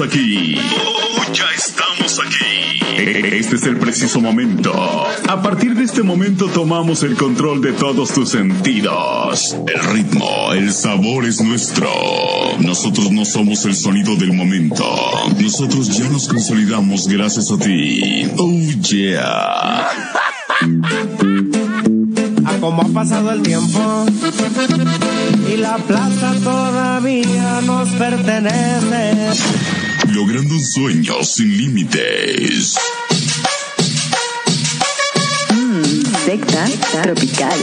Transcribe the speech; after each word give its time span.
estamos 0.00 0.06
aquí. 0.06 0.56
Oh, 0.86 1.32
ya 1.32 1.44
estamos 1.56 2.20
aquí. 2.20 2.80
Este 2.96 3.56
es 3.56 3.62
el 3.64 3.78
preciso 3.78 4.20
momento. 4.20 4.72
A 5.28 5.42
partir 5.42 5.74
de 5.74 5.84
este 5.84 6.02
momento 6.02 6.46
tomamos 6.48 7.02
el 7.02 7.16
control 7.16 7.60
de 7.60 7.72
todos 7.72 8.12
tus 8.12 8.30
sentidos. 8.30 9.56
El 9.66 9.92
ritmo, 9.92 10.52
el 10.52 10.72
sabor 10.72 11.24
es 11.24 11.40
nuestro. 11.40 11.88
Nosotros 12.60 13.10
no 13.10 13.24
somos 13.24 13.64
el 13.64 13.74
sonido 13.74 14.16
del 14.16 14.32
momento. 14.32 14.84
Nosotros 15.38 15.96
ya 15.96 16.08
nos 16.08 16.28
consolidamos 16.28 17.08
gracias 17.08 17.50
a 17.50 17.58
ti. 17.58 18.26
Oh 18.38 18.50
yeah. 18.88 19.88
A 22.46 22.56
cómo 22.60 22.82
ha 22.82 22.88
pasado 22.88 23.32
el 23.32 23.42
tiempo 23.42 24.06
y 25.52 25.56
la 25.56 25.76
plaza 25.76 26.32
todavía 26.42 27.60
nos 27.62 27.88
pertenece. 27.90 29.79
Logrando 30.12 30.54
un 30.54 30.64
sueño 30.64 31.22
sin 31.22 31.56
límites. 31.56 32.74
Secta 36.24 36.68
tropical. 36.90 37.58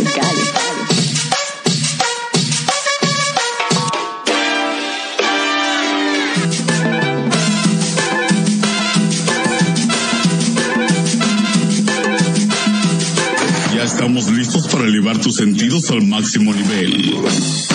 Ya 13.75 13.83
estamos 13.83 14.29
listos 14.29 14.67
para 14.69 14.85
elevar 14.85 15.17
tus 15.19 15.35
sentidos 15.35 15.91
al 15.91 16.07
máximo 16.07 16.53
nivel. 16.53 17.66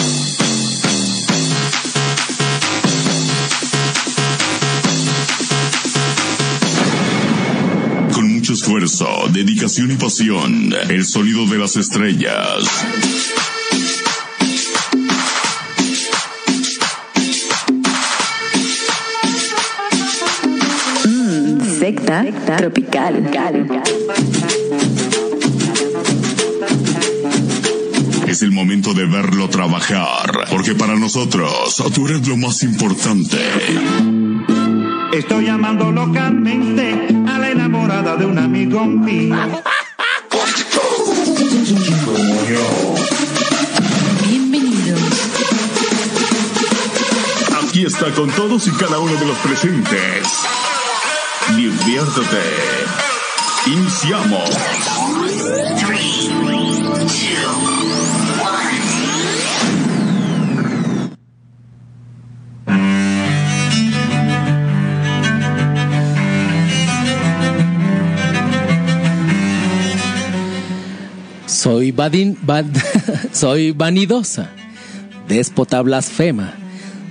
Esfuerzo, 8.62 9.08
dedicación 9.30 9.90
y 9.90 9.96
pasión, 9.96 10.72
el 10.88 11.04
sonido 11.04 11.44
de 11.46 11.58
las 11.58 11.76
estrellas. 11.76 12.62
Secta 21.80 22.24
tropical. 22.46 23.28
Es 28.28 28.42
el 28.42 28.52
momento 28.52 28.94
de 28.94 29.06
verlo 29.06 29.48
trabajar, 29.48 30.46
porque 30.50 30.76
para 30.76 30.94
nosotros 30.94 31.82
tú 31.92 32.06
eres 32.06 32.28
lo 32.28 32.36
más 32.36 32.62
importante. 32.62 33.38
Estoy 35.12 35.46
llamando 35.46 35.90
locamente 35.90 37.11
enamorada 37.72 38.16
de 38.16 38.26
un 38.26 38.38
amigo 38.38 38.84
mío. 38.84 39.34
Aquí 47.62 47.84
está 47.86 48.10
con 48.10 48.30
todos 48.32 48.66
y 48.66 48.72
cada 48.72 48.98
uno 48.98 49.14
de 49.14 49.26
los 49.26 49.38
presentes. 49.38 50.28
Diviértete. 51.56 52.42
Iniciamos. 53.66 54.50
Soy 71.92 71.96
vadin, 71.98 72.38
vad- 72.46 72.76
soy 73.32 73.72
vanidosa, 73.72 74.48
déspota 75.28 75.82
blasfema, 75.82 76.54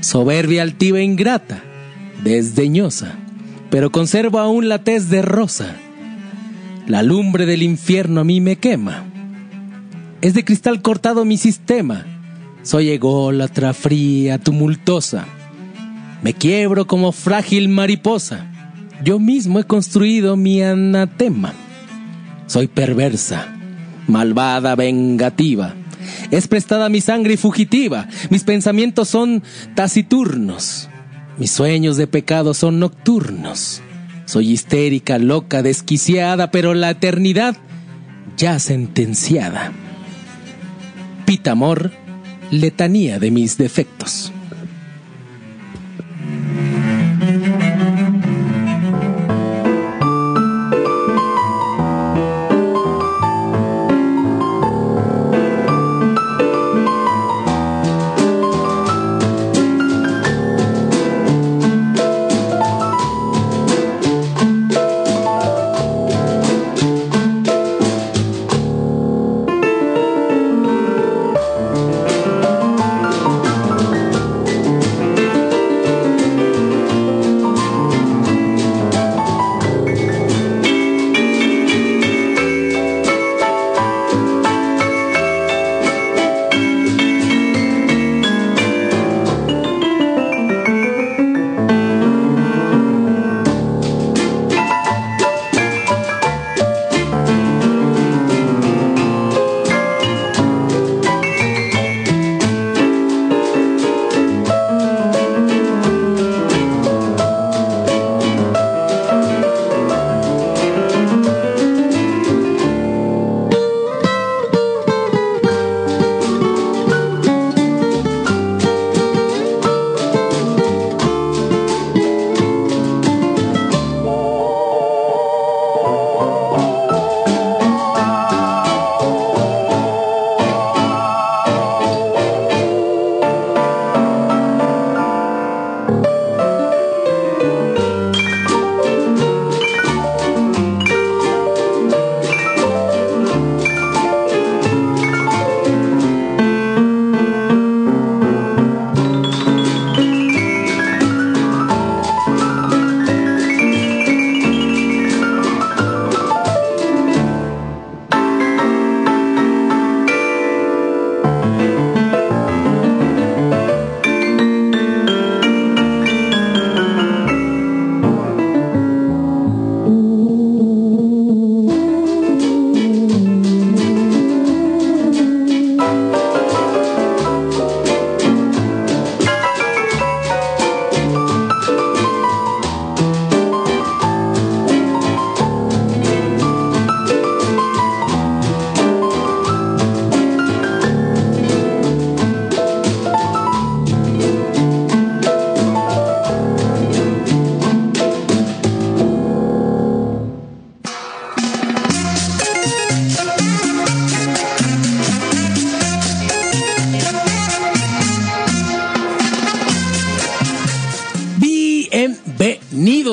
soberbia 0.01 0.63
altiva 0.63 0.97
e 0.99 1.03
ingrata, 1.03 1.61
desdeñosa, 2.23 3.13
pero 3.69 3.91
conservo 3.91 4.39
aún 4.39 4.69
la 4.69 4.79
tez 4.83 5.09
de 5.09 5.21
rosa. 5.21 5.75
La 6.87 7.03
lumbre 7.03 7.45
del 7.45 7.61
infierno 7.61 8.21
a 8.21 8.23
mí 8.23 8.41
me 8.41 8.55
quema. 8.55 9.03
Es 10.21 10.33
de 10.33 10.43
cristal 10.43 10.81
cortado 10.81 11.25
mi 11.25 11.37
sistema. 11.37 12.03
Soy 12.63 12.89
ególatra, 12.89 13.73
fría, 13.75 14.39
tumultuosa. 14.39 15.25
Me 16.23 16.33
quiebro 16.33 16.87
como 16.87 17.11
frágil 17.11 17.69
mariposa. 17.69 18.47
Yo 19.03 19.19
mismo 19.19 19.59
he 19.59 19.63
construido 19.63 20.35
mi 20.37 20.63
anatema. 20.63 21.53
Soy 22.47 22.67
perversa, 22.67 23.47
malvada, 24.07 24.75
vengativa. 24.75 25.75
Es 26.31 26.47
prestada 26.47 26.89
mi 26.89 27.01
sangre 27.01 27.37
fugitiva. 27.37 28.07
Mis 28.29 28.43
pensamientos 28.43 29.09
son 29.09 29.43
taciturnos. 29.75 30.89
Mis 31.37 31.51
sueños 31.51 31.97
de 31.97 32.07
pecado 32.07 32.53
son 32.53 32.79
nocturnos. 32.79 33.81
Soy 34.25 34.51
histérica, 34.51 35.17
loca, 35.17 35.61
desquiciada, 35.61 36.51
pero 36.51 36.73
la 36.73 36.91
eternidad 36.91 37.57
ya 38.37 38.59
sentenciada. 38.59 39.71
Pitamor, 41.25 41.91
letanía 42.49 43.19
de 43.19 43.31
mis 43.31 43.57
defectos. 43.57 44.31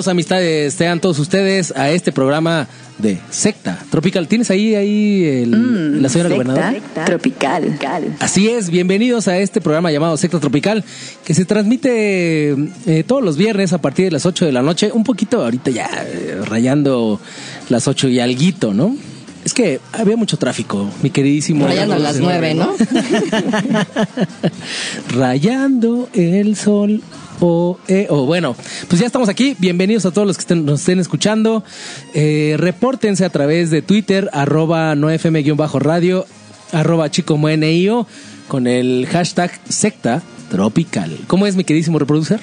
Amistades, 0.08 0.74
sean 0.74 1.00
todos 1.00 1.18
ustedes 1.18 1.72
a 1.76 1.90
este 1.90 2.10
programa 2.12 2.66
de 2.98 3.18
Secta 3.30 3.78
Tropical. 3.90 4.26
¿Tienes 4.26 4.50
ahí, 4.50 4.74
ahí 4.74 5.24
el- 5.24 5.50
Mm, 5.50 6.02
la 6.02 6.08
señora 6.08 6.30
secta 6.30 6.44
gobernadora? 6.44 7.04
tropical. 7.06 7.76
Así 8.18 8.48
es, 8.48 8.70
bienvenidos 8.70 9.28
a 9.28 9.38
este 9.38 9.60
programa 9.60 9.92
llamado 9.92 10.16
Secta 10.16 10.40
Tropical, 10.40 10.82
que 11.24 11.34
se 11.34 11.44
transmite 11.44 12.50
eh, 12.86 13.04
todos 13.06 13.22
los 13.22 13.36
viernes 13.36 13.72
a 13.72 13.78
partir 13.80 14.06
de 14.06 14.10
las 14.10 14.26
8 14.26 14.44
de 14.46 14.52
la 14.52 14.62
noche, 14.62 14.90
un 14.92 15.04
poquito 15.04 15.42
ahorita 15.44 15.70
ya 15.70 15.88
eh, 16.06 16.40
rayando 16.44 17.20
las 17.68 17.86
8 17.86 18.08
y 18.08 18.18
alguito, 18.20 18.74
¿no? 18.74 18.96
Es 19.44 19.54
que 19.54 19.78
había 19.92 20.16
mucho 20.16 20.36
tráfico, 20.36 20.90
mi 21.02 21.10
queridísimo. 21.10 21.66
Rayando 21.66 21.94
a 21.94 21.98
las 21.98 22.18
nueve, 22.18 22.54
¿no? 22.54 22.74
Rayando 25.10 26.08
el 26.12 26.56
sol. 26.56 27.00
O, 27.40 27.78
eh, 27.86 28.06
o 28.10 28.26
bueno, 28.26 28.56
pues 28.88 29.00
ya 29.00 29.06
estamos 29.06 29.28
aquí. 29.28 29.56
Bienvenidos 29.58 30.06
a 30.06 30.10
todos 30.10 30.26
los 30.26 30.38
que 30.38 30.54
nos 30.54 30.80
estén 30.80 30.98
escuchando. 30.98 31.64
Eh, 32.14 32.56
repórtense 32.58 33.24
a 33.24 33.30
través 33.30 33.70
de 33.70 33.82
Twitter, 33.82 34.28
arroba 34.32 34.94
nofm-radio, 34.94 36.26
arroba 36.72 37.10
chicomuenio, 37.10 38.06
con 38.48 38.66
el 38.66 39.06
hashtag 39.10 39.52
secta 39.68 40.22
tropical. 40.50 41.16
¿Cómo 41.26 41.46
es 41.46 41.54
mi 41.54 41.64
queridísimo 41.64 41.98
reproducer? 41.98 42.40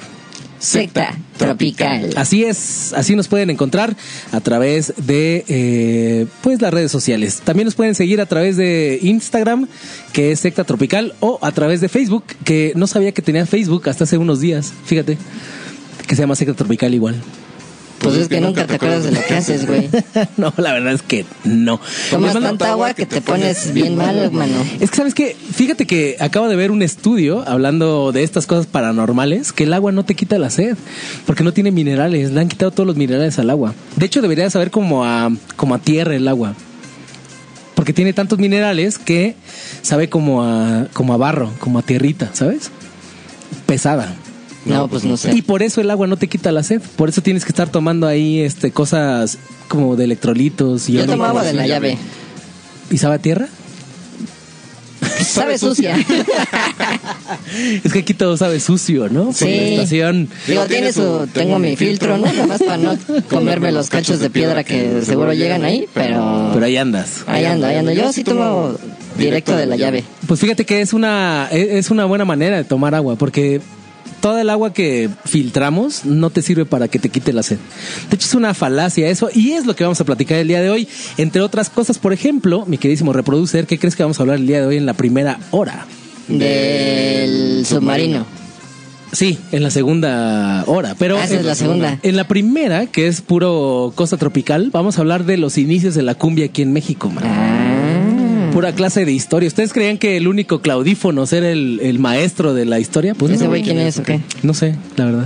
Secta 0.65 1.15
tropical. 1.37 2.09
Así 2.15 2.43
es, 2.43 2.91
así 2.93 3.15
nos 3.15 3.27
pueden 3.27 3.51
encontrar 3.51 3.95
a 4.31 4.41
través 4.41 4.93
de 4.97 5.45
eh, 5.47 6.25
pues 6.41 6.59
las 6.59 6.73
redes 6.73 6.91
sociales. 6.91 7.41
También 7.43 7.65
nos 7.65 7.75
pueden 7.75 7.93
seguir 7.93 8.19
a 8.19 8.25
través 8.25 8.57
de 8.57 8.97
Instagram, 9.03 9.67
que 10.11 10.31
es 10.31 10.39
Secta 10.39 10.63
Tropical, 10.63 11.13
o 11.19 11.37
a 11.43 11.51
través 11.51 11.81
de 11.81 11.89
Facebook, 11.89 12.23
que 12.43 12.73
no 12.75 12.87
sabía 12.87 13.11
que 13.11 13.21
tenía 13.21 13.45
Facebook 13.45 13.87
hasta 13.89 14.05
hace 14.05 14.17
unos 14.17 14.39
días, 14.39 14.73
fíjate, 14.85 15.19
que 16.07 16.15
se 16.15 16.23
llama 16.23 16.35
Secta 16.35 16.55
Tropical 16.55 16.93
igual. 16.95 17.15
Pues 17.99 18.15
es 18.15 18.27
que 18.27 18.41
nunca 18.41 18.67
te 18.67 18.75
acuerdas 18.75 19.03
de 19.03 19.11
lo 19.11 19.21
que 19.25 19.33
haces, 19.33 19.65
güey. 19.65 19.89
no, 20.37 20.53
la 20.57 20.73
verdad 20.73 20.93
es 20.93 21.01
que 21.01 21.25
no. 21.43 21.79
Tomas 22.09 22.33
tanta 22.33 22.71
agua 22.71 22.93
que 22.93 23.05
te 23.05 23.21
pones 23.21 23.73
bien 23.73 23.95
mal, 23.95 24.17
hermano. 24.17 24.53
Es 24.79 24.91
que, 24.91 24.97
¿sabes 24.97 25.13
qué? 25.13 25.35
Fíjate 25.35 25.87
que 25.87 26.17
acabo 26.19 26.47
de 26.47 26.55
ver 26.55 26.71
un 26.71 26.81
estudio 26.81 27.43
hablando 27.47 28.11
de 28.11 28.23
estas 28.23 28.47
cosas 28.47 28.67
paranormales, 28.67 29.53
que 29.53 29.63
el 29.63 29.73
agua 29.73 29.91
no 29.91 30.05
te 30.05 30.15
quita 30.15 30.37
la 30.37 30.49
sed, 30.49 30.77
porque 31.25 31.43
no 31.43 31.53
tiene 31.53 31.71
minerales, 31.71 32.31
le 32.31 32.41
han 32.41 32.49
quitado 32.49 32.71
todos 32.71 32.85
los 32.85 32.95
minerales 32.95 33.39
al 33.39 33.49
agua. 33.49 33.73
De 33.95 34.05
hecho, 34.05 34.21
debería 34.21 34.49
saber 34.49 34.71
como 34.71 35.05
a, 35.05 35.31
como 35.55 35.75
a 35.75 35.79
tierra 35.79 36.15
el 36.15 36.27
agua. 36.27 36.53
Porque 37.75 37.91
tiene 37.93 38.13
tantos 38.13 38.39
minerales 38.39 38.97
que 38.97 39.35
sabe 39.81 40.09
como 40.09 40.43
a, 40.43 40.87
como 40.93 41.13
a 41.13 41.17
barro, 41.17 41.51
como 41.59 41.79
a 41.79 41.81
tierrita, 41.81 42.29
¿sabes? 42.33 42.71
Pesada. 43.65 44.15
No, 44.65 44.87
pues 44.87 45.03
no 45.05 45.13
Y 45.13 45.17
sé. 45.17 45.43
por 45.43 45.61
eso 45.63 45.79
el 45.81 45.91
agua 45.91 46.07
no 46.07 46.17
te 46.17 46.27
quita 46.27 46.51
la 46.51 46.63
sed. 46.63 46.81
Por 46.95 47.09
eso 47.09 47.21
tienes 47.21 47.45
que 47.45 47.49
estar 47.49 47.69
tomando 47.69 48.07
ahí 48.07 48.39
este 48.39 48.71
cosas 48.71 49.37
como 49.67 49.95
de 49.95 50.05
electrolitos 50.05 50.89
y 50.89 50.93
Yo 50.93 51.05
tomo 51.05 51.23
agua 51.25 51.43
de 51.43 51.53
la 51.53 51.67
llave. 51.67 51.97
¿Y 52.89 52.97
sabe 52.97 53.15
a 53.15 53.19
tierra? 53.19 53.47
Sabe 55.25 55.57
sucia. 55.57 55.95
Es 57.83 57.91
que 57.93 57.99
aquí 57.99 58.13
todo 58.13 58.37
sabe 58.37 58.59
sucio, 58.59 59.07
¿no? 59.09 59.25
Por 59.25 59.33
Sí. 59.35 59.45
la 59.45 59.51
estación. 59.63 60.29
Digo, 60.47 60.65
tiene 60.65 60.91
su. 60.93 61.27
Tengo 61.33 61.57
mi 61.59 61.75
filtro, 61.75 62.17
¿no? 62.17 62.25
Nada 62.25 62.47
más 62.47 62.61
para 62.61 62.77
no 62.77 62.97
comerme 63.29 63.71
los 63.71 63.89
cachos 63.89 64.19
de 64.19 64.29
piedra 64.29 64.63
que 64.63 65.01
seguro 65.03 65.33
llegan 65.33 65.63
ahí, 65.63 65.87
pero. 65.93 66.51
Pero 66.53 66.65
ahí 66.65 66.77
andas. 66.77 67.23
Ahí 67.27 67.45
ando, 67.45 67.67
ahí 67.67 67.75
ando. 67.77 67.91
Yo 67.91 68.11
sí 68.13 68.23
tomo 68.23 68.75
directo 69.17 69.55
de 69.55 69.65
la 69.65 69.75
llave. 69.75 70.03
Pues 70.27 70.39
fíjate 70.39 70.65
que 70.65 70.81
es 70.81 70.93
una, 70.93 71.47
e- 71.51 71.77
es 71.77 71.91
una 71.91 72.05
buena 72.05 72.25
manera 72.25 72.57
de 72.57 72.63
tomar 72.63 72.93
agua, 72.95 73.15
porque 73.15 73.61
toda 74.25 74.41
el 74.41 74.49
agua 74.49 74.73
que 74.73 75.07
filtramos 75.25 76.03
no 76.03 76.31
te 76.31 76.41
sirve 76.41 76.65
para 76.65 76.87
que 76.87 76.97
te 76.97 77.09
quite 77.09 77.31
la 77.31 77.43
sed. 77.43 77.59
De 78.09 78.15
hecho, 78.15 78.25
es 78.25 78.33
una 78.33 78.55
falacia 78.55 79.07
eso, 79.07 79.29
y 79.31 79.51
es 79.51 79.67
lo 79.67 79.75
que 79.75 79.83
vamos 79.83 80.01
a 80.01 80.03
platicar 80.03 80.39
el 80.39 80.47
día 80.47 80.63
de 80.63 80.71
hoy. 80.71 80.87
Entre 81.19 81.43
otras 81.43 81.69
cosas, 81.69 81.99
por 81.99 82.11
ejemplo, 82.11 82.63
mi 82.65 82.79
queridísimo 82.79 83.13
reproducer, 83.13 83.67
¿qué 83.67 83.77
crees 83.77 83.95
que 83.95 84.01
vamos 84.01 84.19
a 84.19 84.23
hablar 84.23 84.37
el 84.37 84.47
día 84.47 84.61
de 84.61 84.65
hoy 84.65 84.77
en 84.77 84.87
la 84.87 84.95
primera 84.95 85.37
hora? 85.51 85.85
Del 86.27 87.67
submarino. 87.67 88.25
Sí, 89.11 89.37
en 89.51 89.61
la 89.61 89.69
segunda 89.69 90.63
hora, 90.65 90.95
pero 90.97 91.19
Ah, 91.19 91.25
esa 91.25 91.35
es 91.35 91.45
la 91.45 91.53
segunda. 91.53 91.99
en 92.01 92.15
la 92.15 92.27
primera, 92.27 92.87
que 92.87 93.05
es 93.05 93.21
puro 93.21 93.93
costa 93.93 94.17
tropical, 94.17 94.71
vamos 94.73 94.97
a 94.97 95.01
hablar 95.01 95.25
de 95.25 95.37
los 95.37 95.59
inicios 95.59 95.93
de 95.93 96.01
la 96.01 96.15
cumbia 96.15 96.45
aquí 96.47 96.63
en 96.63 96.73
México, 96.73 97.11
man. 97.11 97.23
Ah. 97.27 97.64
Pura 98.55 98.71
clase 98.71 99.03
de 99.03 99.11
historia. 99.11 99.47
¿Ustedes 99.47 99.73
creían 99.73 99.97
que 99.97 100.15
el 100.15 100.29
único 100.29 100.61
claudífono 100.61 101.25
era 101.29 101.51
el, 101.51 101.81
el 101.83 101.99
maestro 101.99 102.53
de 102.53 102.63
la 102.63 102.79
historia? 102.79 103.13
Pues 103.13 103.33
¿Ese 103.33 103.43
no. 103.43 103.49
güey 103.49 103.63
quién 103.63 103.77
es 103.79 103.99
o 103.99 104.03
qué? 104.03 104.21
No 104.43 104.53
sé, 104.53 104.75
la 104.95 105.03
verdad. 105.03 105.25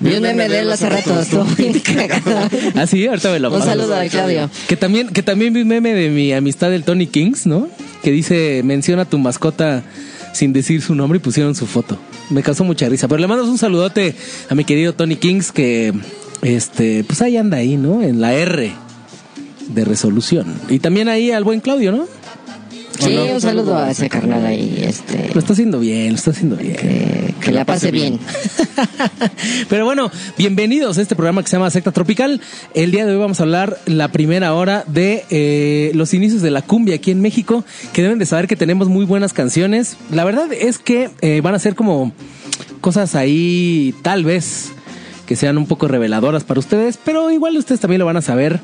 Vi 0.00 0.12
un 0.14 0.22
meme 0.22 0.48
de 0.48 0.58
él 0.58 0.72
hace 0.72 0.88
rato, 0.88 1.20
estuvo 1.20 1.44
bien 1.44 1.78
cagado. 1.84 2.48
Ah, 2.74 2.88
sí, 2.88 3.06
ahorita 3.06 3.30
me 3.30 3.38
lo 3.38 3.54
Un 3.54 3.62
saludo 3.62 3.94
a 3.94 4.04
Claudio. 4.06 4.50
Que 4.66 4.76
también, 4.76 5.10
que 5.10 5.22
también 5.22 5.54
vi 5.54 5.62
un 5.62 5.68
meme 5.68 5.94
de 5.94 6.10
mi 6.10 6.32
amistad 6.32 6.70
del 6.70 6.82
Tony 6.82 7.06
Kings, 7.06 7.46
¿no? 7.46 7.68
Que 8.02 8.10
dice, 8.10 8.62
menciona 8.64 9.02
a 9.02 9.04
tu 9.04 9.18
mascota 9.18 9.84
sin 10.32 10.52
decir 10.52 10.82
su 10.82 10.96
nombre 10.96 11.18
y 11.18 11.20
pusieron 11.20 11.54
su 11.54 11.68
foto. 11.68 12.00
Me 12.30 12.42
causó 12.42 12.64
mucha 12.64 12.88
risa. 12.88 13.06
Pero 13.06 13.20
le 13.20 13.28
mando 13.28 13.48
un 13.48 13.58
saludote 13.58 14.16
a 14.48 14.56
mi 14.56 14.64
querido 14.64 14.92
Tony 14.92 15.14
Kings 15.14 15.52
que, 15.52 15.94
este, 16.42 17.04
pues 17.04 17.22
ahí 17.22 17.36
anda 17.36 17.58
ahí, 17.58 17.76
¿no? 17.76 18.02
En 18.02 18.20
la 18.20 18.34
R 18.34 18.85
de 19.68 19.84
resolución. 19.84 20.54
Y 20.68 20.78
también 20.78 21.08
ahí 21.08 21.30
al 21.30 21.44
buen 21.44 21.60
Claudio, 21.60 21.92
¿no? 21.92 22.06
Sí, 22.98 23.14
un 23.14 23.40
saludo 23.40 23.76
a 23.76 23.90
ese 23.90 24.08
carnal 24.08 24.44
ahí, 24.46 24.78
este, 24.82 25.30
Lo 25.34 25.40
está 25.40 25.52
haciendo 25.52 25.78
bien, 25.78 26.10
lo 26.10 26.16
está 26.16 26.30
haciendo 26.30 26.56
bien. 26.56 26.76
que, 26.76 27.34
que 27.40 27.52
la 27.52 27.64
pase 27.64 27.90
bien. 27.90 28.18
Pero 29.68 29.84
bueno, 29.84 30.10
bienvenidos 30.38 30.96
a 30.96 31.02
este 31.02 31.14
programa 31.14 31.42
que 31.42 31.48
se 31.48 31.56
llama 31.56 31.70
Secta 31.70 31.92
Tropical. 31.92 32.40
El 32.74 32.92
día 32.92 33.04
de 33.04 33.12
hoy 33.12 33.18
vamos 33.18 33.40
a 33.40 33.42
hablar 33.42 33.78
la 33.84 34.08
primera 34.08 34.54
hora 34.54 34.84
de 34.86 35.24
eh, 35.28 35.90
los 35.94 36.14
inicios 36.14 36.40
de 36.40 36.50
la 36.50 36.62
cumbia 36.62 36.94
aquí 36.94 37.10
en 37.10 37.20
México, 37.20 37.64
que 37.92 38.02
deben 38.02 38.18
de 38.18 38.24
saber 38.24 38.46
que 38.46 38.56
tenemos 38.56 38.88
muy 38.88 39.04
buenas 39.04 39.34
canciones. 39.34 39.96
La 40.10 40.24
verdad 40.24 40.50
es 40.52 40.78
que 40.78 41.10
eh, 41.20 41.40
van 41.42 41.54
a 41.54 41.58
ser 41.58 41.74
como 41.74 42.12
cosas 42.80 43.14
ahí, 43.14 43.94
tal 44.02 44.24
vez, 44.24 44.70
que 45.26 45.36
sean 45.36 45.58
un 45.58 45.66
poco 45.66 45.86
reveladoras 45.86 46.44
para 46.44 46.60
ustedes, 46.60 46.98
pero 47.04 47.30
igual 47.30 47.56
ustedes 47.58 47.80
también 47.80 47.98
lo 47.98 48.06
van 48.06 48.16
a 48.16 48.22
saber. 48.22 48.60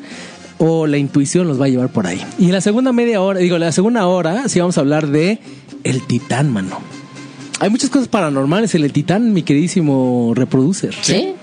O 0.65 0.87
la 0.87 0.97
intuición 0.97 1.49
los 1.49 1.61
va 1.61 1.65
a 1.67 1.69
llevar 1.69 1.89
por 1.89 2.07
ahí. 2.07 2.25
Y 2.39 2.47
en 2.47 2.53
la 2.53 2.61
segunda 2.61 2.93
media 2.93 3.21
hora, 3.21 3.41
digo, 3.41 3.59
la 3.59 3.73
segunda 3.73 4.07
hora, 4.07 4.49
sí 4.49 4.61
vamos 4.61 4.79
a 4.79 4.83
hablar 4.83 5.09
de 5.09 5.41
el 5.83 6.07
titán, 6.07 6.53
mano. 6.53 6.79
Hay 7.63 7.71
muchas 7.71 7.91
cosas 7.91 8.09
paranormales 8.09 8.75
en 8.75 8.83
el 8.83 8.93
Titán, 8.93 9.33
mi 9.33 9.45
queridísimo 9.45 10.33
reproducer. 10.35 10.93
¿Sí? 11.01 11.35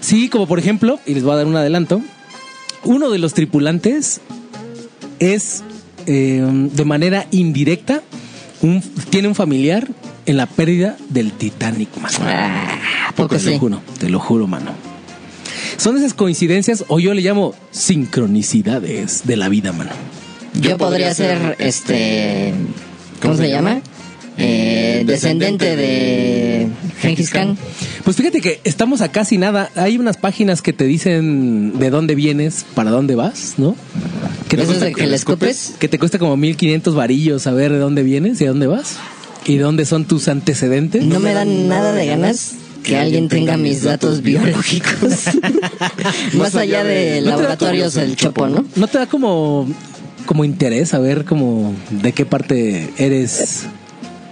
Sí, 0.00 0.28
como 0.28 0.48
por 0.48 0.58
ejemplo, 0.58 0.98
y 1.06 1.14
les 1.14 1.22
voy 1.22 1.34
a 1.34 1.36
dar 1.36 1.46
un 1.46 1.54
adelanto, 1.54 2.02
uno 2.82 3.10
de 3.10 3.18
los 3.18 3.32
tripulantes 3.32 4.20
es 5.20 5.62
eh, 6.06 6.42
de 6.44 6.84
manera 6.84 7.28
indirecta, 7.30 8.02
un, 8.60 8.80
tiene 9.10 9.28
un 9.28 9.36
familiar 9.36 9.86
en 10.26 10.36
la 10.36 10.46
pérdida 10.46 10.96
del 11.10 11.30
Titanic, 11.30 11.96
mano. 11.96 12.18
Ah, 12.22 12.78
¿a 13.10 13.12
poco 13.12 13.36
Te 13.36 13.52
lo 13.52 13.58
juro, 13.60 13.82
te 14.00 14.08
lo 14.08 14.18
juro, 14.18 14.48
mano. 14.48 14.72
Son 15.82 15.96
esas 15.96 16.14
coincidencias, 16.14 16.84
o 16.86 17.00
yo 17.00 17.12
le 17.12 17.22
llamo 17.22 17.54
sincronicidades 17.72 19.22
de 19.26 19.36
la 19.36 19.48
vida, 19.48 19.72
mano. 19.72 19.90
Yo 20.60 20.78
podría 20.78 21.12
ser, 21.12 21.56
este, 21.58 22.52
¿cómo 23.20 23.36
se 23.36 23.48
llama? 23.48 23.80
Eh, 24.38 25.02
descendente 25.06 25.74
de 25.76 26.68
Genghis 27.00 27.30
Khan. 27.30 27.58
Pues 28.04 28.16
fíjate 28.16 28.40
que 28.40 28.60
estamos 28.64 29.00
a 29.00 29.10
casi 29.10 29.38
nada. 29.38 29.70
Hay 29.74 29.98
unas 29.98 30.16
páginas 30.16 30.62
que 30.62 30.72
te 30.72 30.84
dicen 30.84 31.78
de 31.78 31.90
dónde 31.90 32.14
vienes, 32.14 32.64
para 32.74 32.90
dónde 32.92 33.14
vas, 33.16 33.54
¿no? 33.58 33.74
Que 34.48 34.56
te 34.56 34.62
¿Eso 34.62 34.72
es 34.72 34.78
cuesta- 34.78 34.84
de 34.86 34.92
que 34.94 35.06
le 35.08 35.16
escupes? 35.16 35.74
que 35.80 35.88
te 35.88 35.98
cuesta 35.98 36.18
como 36.18 36.36
1500 36.36 36.94
varillos 36.94 37.42
saber 37.42 37.72
de 37.72 37.78
dónde 37.78 38.02
vienes 38.04 38.40
y 38.40 38.44
a 38.46 38.50
dónde 38.50 38.68
vas 38.68 38.96
y 39.46 39.56
dónde 39.56 39.84
son 39.84 40.04
tus 40.04 40.28
antecedentes. 40.28 41.04
No 41.04 41.18
me 41.18 41.34
dan 41.34 41.66
nada 41.68 41.92
de 41.92 42.06
ganas 42.06 42.52
que 42.82 42.96
alguien 42.96 43.28
tenga 43.28 43.56
mis 43.56 43.82
datos 43.82 44.22
biológicos. 44.22 45.28
Más 46.34 46.54
allá 46.54 46.84
de 46.84 47.20
laboratorios 47.20 47.94
del 47.94 48.16
Chopo, 48.16 48.48
¿no? 48.48 48.64
¿No 48.76 48.86
te 48.86 48.98
da 48.98 49.06
como 49.06 49.68
como 50.26 50.44
interés 50.44 50.90
saber 50.90 51.24
como 51.24 51.74
de 51.90 52.12
qué 52.12 52.24
parte 52.24 52.90
eres? 52.96 53.64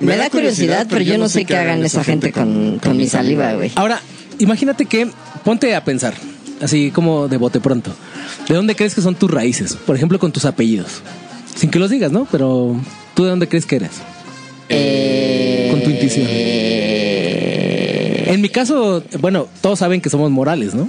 Me 0.01 0.17
da 0.17 0.31
curiosidad, 0.31 0.87
pero 0.89 1.03
yo 1.03 1.19
no 1.19 1.29
sé 1.29 1.45
qué 1.45 1.57
hagan 1.57 1.85
esa 1.85 2.05
gente 2.05 2.33
con, 2.33 2.79
con 2.79 2.97
mi 2.97 3.07
saliva, 3.07 3.53
güey. 3.55 3.71
Ahora, 3.75 4.01
imagínate 4.39 4.87
que 4.87 5.09
ponte 5.45 5.75
a 5.75 5.85
pensar, 5.85 6.15
así 6.61 6.91
como 6.91 7.29
de 7.29 7.37
bote 7.37 7.61
pronto. 7.61 7.93
¿De 8.49 8.55
dónde 8.55 8.75
crees 8.75 8.95
que 8.95 9.03
son 9.03 9.15
tus 9.15 9.31
raíces? 9.31 9.77
Por 9.77 9.97
ejemplo, 9.97 10.19
con 10.19 10.33
tus 10.33 10.45
apellidos. 10.45 11.03
Sin 11.55 11.71
que 11.71 11.79
los 11.79 11.91
digas, 11.91 12.11
¿no? 12.13 12.27
Pero 12.31 12.77
tú 13.15 13.25
de 13.25 13.31
dónde 13.31 13.49
crees 13.49 13.67
que 13.67 13.77
eres? 13.77 13.91
Eh, 14.71 15.69
Con 15.71 15.83
tu 15.83 15.91
intuición. 15.91 16.27
Eh, 18.31 18.35
En 18.35 18.41
mi 18.41 18.49
caso, 18.49 19.03
bueno, 19.21 19.47
todos 19.61 19.79
saben 19.79 20.01
que 20.01 20.11
somos 20.11 20.31
morales, 20.31 20.75
¿no? 20.75 20.89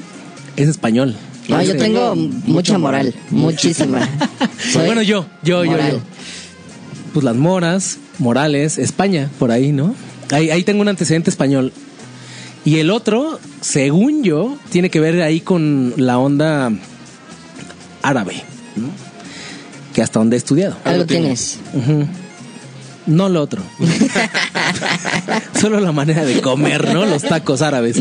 Es 0.56 0.68
español. 0.70 1.16
No, 1.48 1.56
yo 1.62 1.72
Ese- 1.72 1.80
tengo 1.80 2.16
mucha 2.16 2.78
moral, 2.78 3.14
muchísima. 3.30 4.08
Soy 4.72 4.86
Bueno, 4.86 5.02
yo, 5.02 5.26
yo, 5.44 5.64
yo, 5.66 5.72
moral. 5.72 5.92
yo. 5.94 6.00
Pues 7.14 7.24
las 7.26 7.36
moras, 7.36 7.98
Morales, 8.20 8.78
España, 8.78 9.30
por 9.40 9.52
ahí, 9.52 9.72
¿no? 9.72 9.96
Ahí, 10.32 10.50
ahí 10.52 10.64
tengo 10.64 10.82
un 10.82 10.88
antecedente 10.88 11.30
español. 11.30 11.74
Y 12.64 12.78
el 12.78 12.92
otro, 12.92 13.40
según 13.62 14.24
yo, 14.24 14.56
tiene 14.70 14.90
que 14.92 15.00
ver 15.00 15.22
ahí 15.24 15.42
con 15.42 15.94
la 15.98 16.20
onda 16.20 16.72
árabe, 18.04 18.36
¿no? 18.76 18.88
que 19.94 20.02
hasta 20.02 20.20
donde 20.20 20.36
he 20.36 20.38
estudiado. 20.38 20.78
Algo 20.86 21.06
tienes. 21.06 21.58
Ujú. 21.74 22.06
No 23.12 23.30
lo 23.30 23.42
otro. 23.42 23.62
Solo 25.60 25.80
la 25.80 25.92
manera 25.92 26.26
de 26.26 26.42
comer, 26.42 26.92
¿no? 26.94 27.06
Los 27.06 27.22
tacos 27.24 27.62
árabes. 27.62 27.98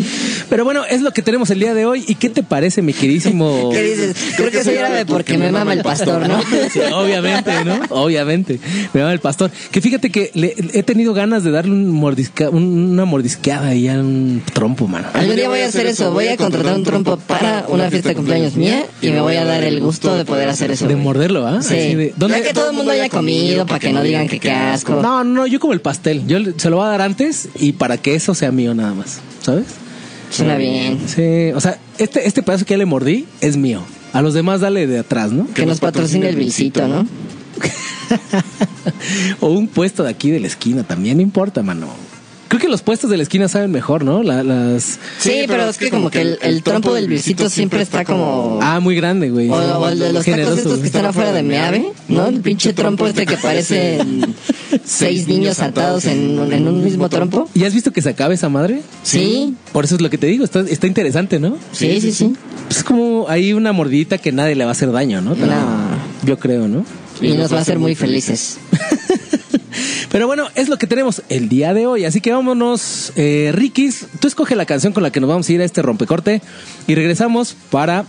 Pero 0.48 0.64
bueno, 0.64 0.84
es 0.88 1.02
lo 1.02 1.10
que 1.12 1.20
tenemos 1.22 1.50
el 1.50 1.58
día 1.60 1.74
de 1.74 1.84
hoy. 1.84 2.04
¿Y 2.06 2.14
qué 2.14 2.30
te 2.30 2.42
parece, 2.42 2.80
mi 2.80 2.92
queridísimo? 2.94 3.70
¿Qué 3.70 3.82
dices? 3.82 4.16
Creo 4.36 4.50
que 4.50 4.64
soy 4.64 4.76
árabe 4.76 5.04
porque 5.04 5.36
me 5.36 5.50
mama 5.50 5.72
el 5.74 5.82
pastor, 5.82 6.26
¿no? 6.28 6.40
Sí, 6.72 6.80
obviamente, 6.94 7.50
¿no? 7.64 7.80
Obviamente. 7.90 8.58
Me 8.92 9.00
llama 9.00 9.12
el 9.12 9.20
pastor. 9.20 9.50
Que 9.70 9.80
fíjate 9.80 10.10
que 10.10 10.30
le- 10.34 10.54
he 10.72 10.82
tenido 10.82 11.12
ganas 11.12 11.42
de 11.44 11.50
darle 11.50 11.72
un 11.72 11.90
mordisca, 11.90 12.48
un- 12.48 12.90
una 12.92 13.04
mordisqueada 13.04 13.68
ahí 13.68 13.88
a 13.88 13.94
un 13.94 14.42
trompo, 14.52 14.86
mano. 14.86 15.08
Algún 15.14 15.36
día 15.36 15.48
voy 15.48 15.60
a 15.60 15.66
hacer 15.66 15.86
eso. 15.86 16.12
Voy 16.12 16.28
a 16.28 16.36
contratar 16.36 16.74
un 16.74 16.84
trompo 16.84 17.16
para 17.18 17.64
una 17.68 17.90
fiesta 17.90 18.10
de 18.10 18.14
cumpleaños 18.14 18.54
mía 18.56 18.84
y 19.02 19.10
me 19.10 19.20
voy 19.20 19.36
a 19.36 19.44
dar 19.44 19.64
el 19.64 19.80
gusto 19.80 20.14
de 20.16 20.24
poder 20.24 20.48
hacer 20.48 20.70
eso. 20.70 20.86
De 20.86 20.96
morderlo, 20.96 21.46
¿ah? 21.46 21.60
Sí. 21.62 22.12
Ya 22.18 22.42
que 22.42 22.54
todo 22.54 22.70
el 22.70 22.76
mundo 22.76 22.92
haya 22.92 23.08
comido 23.08 23.66
para 23.66 23.80
que 23.80 23.92
no 23.92 24.02
digan 24.02 24.28
que 24.28 24.38
qué 24.40 24.50
asco. 24.52 25.00
No, 25.02 25.25
no, 25.25 25.47
yo 25.47 25.61
como 25.61 25.73
el 25.73 25.80
pastel. 25.80 26.26
Yo 26.26 26.38
se 26.57 26.71
lo 26.71 26.76
voy 26.76 26.87
a 26.87 26.90
dar 26.90 27.02
antes 27.02 27.49
y 27.59 27.73
para 27.73 27.97
que 27.97 28.14
eso 28.14 28.35
sea 28.35 28.52
mío 28.52 28.75
nada 28.75 28.95
más. 28.95 29.21
¿Sabes? 29.42 29.66
Suena 30.30 30.57
bien. 30.57 31.00
Sí. 31.07 31.52
O 31.54 31.61
sea, 31.61 31.78
este, 31.99 32.26
este 32.26 32.42
pedazo 32.42 32.64
que 32.64 32.75
ya 32.75 32.78
le 32.78 32.87
mordí 32.87 33.26
es 33.40 33.57
mío. 33.57 33.83
A 34.12 34.23
los 34.23 34.35
demás 34.35 34.61
dale 34.61 34.87
de 34.87 34.99
atrás, 34.99 35.33
¿no? 35.33 35.47
Que 35.52 35.66
nos 35.66 35.80
patrocine 35.80 36.28
el 36.28 36.37
Vilcito, 36.37 36.87
¿no? 36.87 37.07
o 39.40 39.49
un 39.49 39.69
puesto 39.69 40.02
de 40.02 40.11
aquí 40.11 40.30
de 40.30 40.40
la 40.40 40.47
esquina 40.47 40.83
también, 40.83 41.19
no 41.19 41.23
importa, 41.23 41.62
mano. 41.62 41.88
Creo 42.50 42.61
que 42.61 42.69
los 42.69 42.83
puestos 42.83 43.09
de 43.11 43.16
la 43.16 43.23
esquina 43.23 43.47
saben 43.47 43.71
mejor, 43.71 44.04
¿no? 44.04 44.25
La- 44.25 44.42
las. 44.42 44.99
Sí, 45.21 45.45
pero 45.47 45.69
es 45.71 45.78
que 45.78 45.88
como 45.88 46.11
que 46.11 46.21
el, 46.21 46.38
el 46.42 46.64
trompo 46.64 46.92
del 46.92 47.07
Vilcito 47.07 47.49
siempre 47.49 47.80
está 47.80 48.04
como... 48.04 48.59
Ah, 48.61 48.80
muy 48.80 48.97
grande, 48.97 49.30
güey. 49.30 49.49
O, 49.49 49.54
o 49.54 49.88
el 49.88 50.00
de 50.00 50.12
los 50.12 50.25
Generoso, 50.25 50.57
tacos 50.57 50.64
estos 50.66 50.80
que 50.80 50.87
están 50.87 51.04
afuera 51.07 51.33
de 51.33 51.45
Meave, 51.45 51.92
¿no? 52.09 52.26
El 52.26 52.40
pinche 52.40 52.73
trompo 52.73 53.07
este 53.07 53.25
que 53.25 53.37
parecen 53.37 54.35
seis 54.85 55.28
niños 55.28 55.61
atados 55.61 56.07
en, 56.07 56.40
un- 56.40 56.52
en 56.52 56.66
un 56.66 56.83
mismo 56.83 57.09
trompo. 57.09 57.49
¿Y 57.54 57.62
has 57.62 57.73
visto 57.73 57.92
que 57.92 58.02
se 58.02 58.09
acaba 58.09 58.35
esa 58.35 58.49
madre? 58.49 58.83
Sí, 59.04 59.54
Por 59.73 59.85
eso 59.85 59.95
es 59.95 60.00
lo 60.00 60.11
que 60.11 60.19
te 60.19 60.26
digo, 60.26 60.42
está, 60.45 60.61
está 60.61 60.88
interesante, 60.88 61.38
¿no? 61.38 61.57
sí, 61.73 62.00
sí, 62.00 62.11
sí. 62.12 62.35
Pues 62.66 62.78
es 62.78 62.85
como 62.85 63.26
hay 63.28 63.52
una 63.52 63.73
mordidita 63.73 64.19
que 64.19 64.33
nadie 64.33 64.57
le 64.57 64.64
va 64.64 64.71
a 64.71 64.73
hacer 64.73 64.90
daño, 64.90 65.21
¿no? 65.21 65.37
No. 65.37 65.54
Yo 66.25 66.37
creo, 66.38 66.66
¿no? 66.66 66.85
Y 67.23 67.33
nos 67.33 67.52
va 67.52 67.59
a 67.59 67.61
hacer 67.61 67.78
muy 67.78 67.95
felices. 67.95 68.59
Pero 70.10 70.26
bueno, 70.26 70.48
es 70.56 70.68
lo 70.68 70.76
que 70.76 70.86
tenemos 70.88 71.22
el 71.28 71.48
día 71.48 71.72
de 71.72 71.86
hoy. 71.86 72.04
Así 72.04 72.20
que 72.20 72.32
vámonos, 72.32 73.12
eh, 73.16 73.50
Rikis. 73.54 74.06
Tú 74.20 74.26
escoge 74.28 74.56
la 74.56 74.66
canción 74.66 74.92
con 74.92 75.02
la 75.04 75.10
que 75.12 75.20
nos 75.20 75.28
vamos 75.28 75.48
a 75.48 75.52
ir 75.52 75.60
a 75.60 75.64
este 75.64 75.82
rompecorte 75.82 76.42
y 76.88 76.94
regresamos 76.96 77.56
para, 77.70 78.04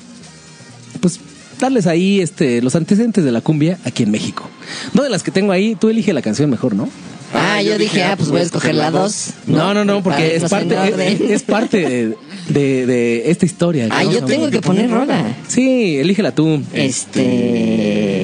pues, 1.00 1.20
darles 1.60 1.86
ahí 1.86 2.20
este, 2.20 2.62
los 2.64 2.76
antecedentes 2.76 3.24
de 3.24 3.32
la 3.32 3.42
cumbia 3.42 3.78
aquí 3.86 4.02
en 4.02 4.10
México. 4.12 4.50
No 4.94 5.04
de 5.04 5.10
las 5.12 5.22
que 5.22 5.30
tengo 5.30 5.52
ahí, 5.52 5.76
tú 5.76 5.90
elige 5.90 6.12
la 6.12 6.24
canción 6.24 6.50
mejor, 6.50 6.74
¿no? 6.74 6.90
Ah, 7.34 7.62
yo 7.62 7.78
dije, 7.78 8.04
ah, 8.04 8.16
pues 8.18 8.30
voy 8.30 8.40
a 8.40 8.44
escoger 8.44 8.74
la 8.76 8.90
dos. 8.92 9.28
No, 9.46 9.74
no, 9.76 9.86
no, 9.86 10.02
porque 10.04 10.36
es 10.36 10.44
parte, 10.50 10.76
es, 11.08 11.22
es 11.22 11.44
parte 11.44 11.78
de, 11.88 12.18
de- 12.50 12.86
de 12.88 13.30
esta 13.32 13.46
historia. 13.46 13.88
Ah, 13.92 14.04
yo 14.04 14.26
tengo 14.26 14.50
que 14.50 14.60
poner 14.60 14.90
rola. 14.90 15.38
Sí, 15.48 15.98
elígela 15.98 16.34
tú. 16.34 16.62
Este... 16.74 18.21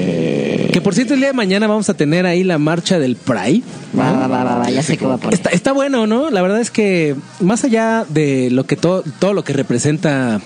Que 0.77 0.81
por 0.81 0.93
cierto, 0.93 1.15
el 1.15 1.22
día 1.22 1.29
de 1.29 1.34
mañana 1.34 1.65
vamos 1.65 1.89
a 1.89 1.96
tener 1.96 2.27
ahí 2.27 2.43
la 2.43 2.60
marcha 2.60 3.00
del 3.00 3.15
Pride. 3.15 3.63
Va, 3.98 4.12
va, 4.12 4.27
va, 4.27 4.43
va, 4.43 4.57
va, 4.60 4.69
ya 4.69 4.84
sé 4.84 4.96
qué 4.96 5.07
va 5.07 5.15
a 5.15 5.17
poner. 5.17 5.34
Está, 5.34 5.50
está 5.50 5.72
bueno, 5.72 6.05
¿no? 6.05 6.29
La 6.29 6.43
verdad 6.43 6.62
es 6.62 6.69
que 6.69 7.15
más 7.39 7.63
allá 7.63 8.05
de 8.07 8.51
lo 8.51 8.67
que 8.67 8.75
todo, 8.75 9.03
todo 9.17 9.34
lo 9.34 9.43
que 9.43 9.53
representa 9.53 10.39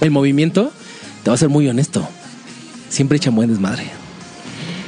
el 0.00 0.10
movimiento, 0.10 0.72
te 1.22 1.30
voy 1.30 1.36
a 1.36 1.38
ser 1.38 1.48
muy 1.48 1.68
honesto. 1.68 2.08
Siempre 2.88 3.18
echan 3.18 3.36
buen 3.36 3.50
desmadre. 3.50 3.84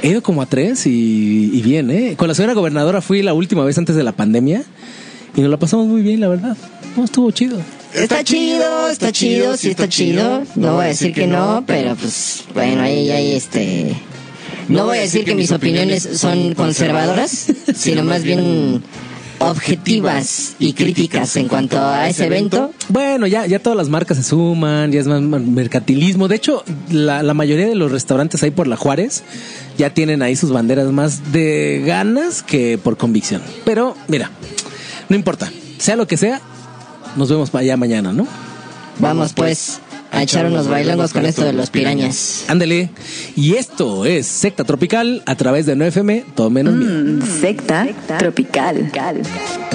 He 0.03 0.09
ido 0.09 0.21
como 0.21 0.41
a 0.41 0.45
tres 0.45 0.85
y, 0.87 1.51
y 1.53 1.61
bien, 1.61 1.89
¿eh? 1.89 2.15
Con 2.17 2.27
la 2.27 2.33
señora 2.33 2.53
gobernadora 2.53 2.99
fui 2.99 3.21
la 3.21 3.33
última 3.33 3.63
vez 3.63 3.77
antes 3.77 3.95
de 3.95 4.03
la 4.03 4.11
pandemia 4.11 4.65
y 5.37 5.39
nos 5.39 5.49
la 5.51 5.57
pasamos 5.57 5.87
muy 5.87 6.01
bien, 6.01 6.19
la 6.19 6.27
verdad. 6.27 6.57
No, 6.97 7.05
estuvo 7.05 7.31
chido. 7.31 7.59
Está 7.93 8.25
chido, 8.25 8.89
está 8.89 9.13
chido, 9.13 9.55
sí 9.55 9.69
está 9.69 9.87
chido. 9.87 10.43
No 10.55 10.73
voy 10.73 10.83
a 10.83 10.87
decir 10.89 11.13
que 11.13 11.27
no, 11.27 11.63
pero 11.65 11.95
pues 11.95 12.43
bueno, 12.53 12.81
ahí 12.81 13.09
ahí 13.09 13.31
este 13.31 13.95
no 14.67 14.85
voy 14.85 14.97
a 14.97 15.01
decir 15.01 15.25
que 15.25 15.35
mis 15.35 15.51
opiniones 15.51 16.07
son 16.13 16.53
conservadoras, 16.53 17.47
sino 17.75 18.03
más 18.03 18.23
bien 18.23 18.83
objetivas 19.39 20.55
y 20.59 20.73
críticas 20.73 21.35
en 21.35 21.47
cuanto 21.47 21.79
a 21.79 22.09
ese 22.09 22.25
evento. 22.25 22.71
Bueno, 22.89 23.27
ya, 23.27 23.45
ya 23.45 23.59
todas 23.59 23.77
las 23.77 23.89
marcas 23.89 24.17
se 24.17 24.23
suman, 24.23 24.91
ya 24.91 25.01
es 25.01 25.07
más 25.07 25.21
mercantilismo. 25.21 26.27
De 26.27 26.35
hecho, 26.35 26.63
la, 26.89 27.21
la 27.23 27.33
mayoría 27.33 27.67
de 27.67 27.75
los 27.75 27.91
restaurantes 27.91 28.43
ahí 28.43 28.51
por 28.51 28.67
la 28.67 28.77
Juárez 28.77 29.23
ya 29.77 29.93
tienen 29.93 30.21
ahí 30.21 30.35
sus 30.35 30.51
banderas 30.51 30.87
más 30.91 31.31
de 31.31 31.83
ganas 31.85 32.43
que 32.43 32.77
por 32.77 32.97
convicción. 32.97 33.41
Pero 33.65 33.95
mira, 34.07 34.31
no 35.09 35.15
importa, 35.15 35.51
sea 35.77 35.95
lo 35.95 36.07
que 36.07 36.17
sea, 36.17 36.41
nos 37.15 37.29
vemos 37.29 37.49
para 37.49 37.63
allá 37.63 37.77
mañana, 37.77 38.13
¿no? 38.13 38.27
Vamos 38.99 39.33
pues 39.33 39.81
a 40.15 40.23
echar 40.23 40.45
unos 40.45 40.67
bailongos 40.67 41.13
con 41.13 41.25
esto 41.25 41.43
de 41.43 41.53
los 41.53 41.69
pirañas. 41.69 42.45
Ándele. 42.47 42.89
Y 43.35 43.55
esto 43.55 44.05
es 44.05 44.25
Secta 44.25 44.63
Tropical 44.63 45.21
a 45.25 45.35
través 45.35 45.65
de 45.65 45.75
9FM, 45.75 46.23
todo 46.35 46.49
menos 46.49 46.73
mío. 46.73 46.89
Mm, 46.89 47.21
secta 47.41 47.87
tropical. 48.17 48.89
Bueno, 48.93 49.74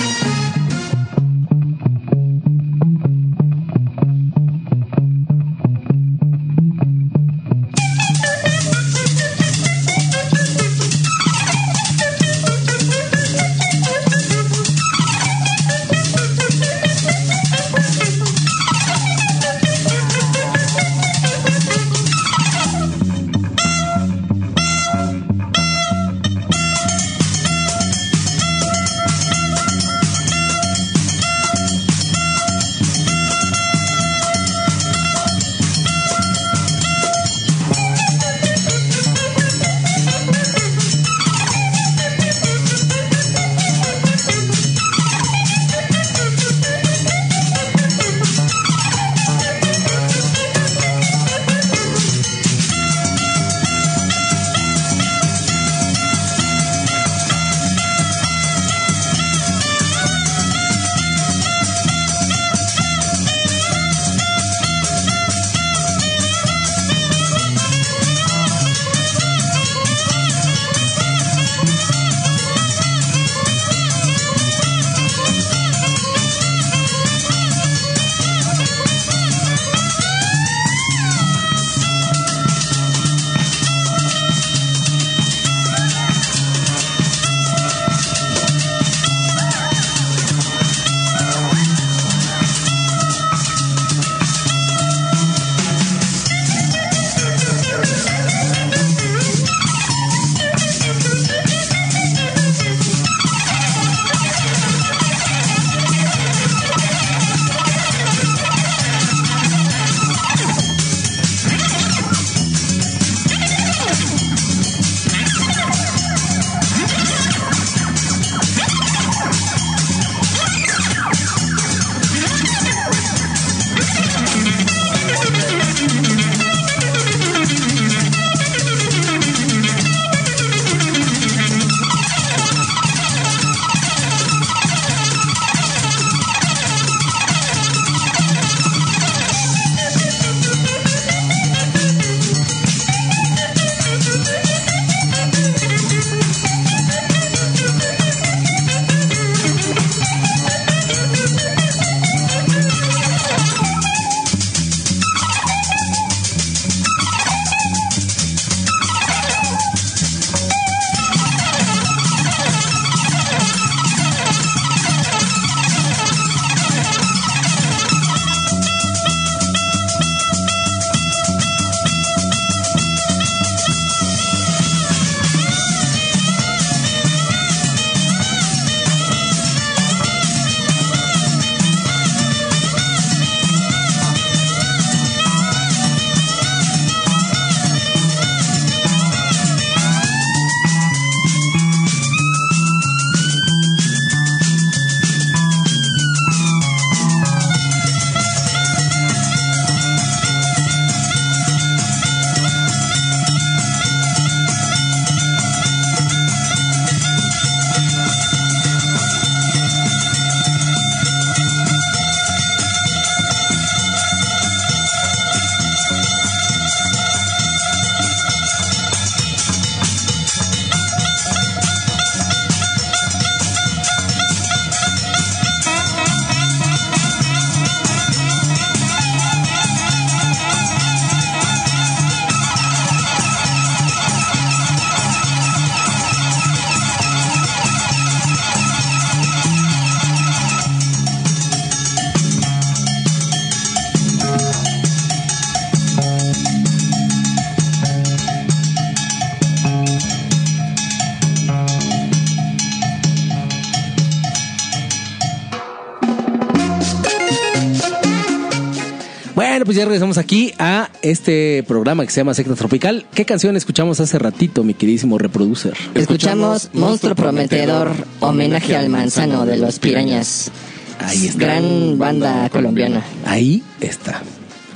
pues 259.71 259.77
ya 259.77 259.85
regresamos 259.85 260.19
aquí 260.19 260.53
a 260.59 260.91
este 261.01 261.63
programa 261.63 262.05
que 262.05 262.11
se 262.11 262.23
llama 262.23 262.35
Secta 262.35 262.57
Tropical. 262.57 263.07
¿Qué 263.15 263.25
canción 263.25 263.57
escuchamos 263.57 264.01
hace 264.01 264.19
ratito, 264.19 264.65
mi 264.65 264.75
queridísimo 264.75 265.17
reproducer? 265.17 265.75
Escuchamos 265.95 266.71
Monstruo 266.73 267.15
Prometedor, 267.15 267.93
homenaje 268.19 268.75
al 268.75 268.89
manzano 268.89 269.47
de 269.47 269.59
los 269.59 269.79
pirañas. 269.79 270.51
Ahí 270.99 271.29
está. 271.29 271.39
Gran 271.39 271.97
banda 272.01 272.49
colombiana. 272.51 273.05
Ahí 273.25 273.63
está. 273.81 274.25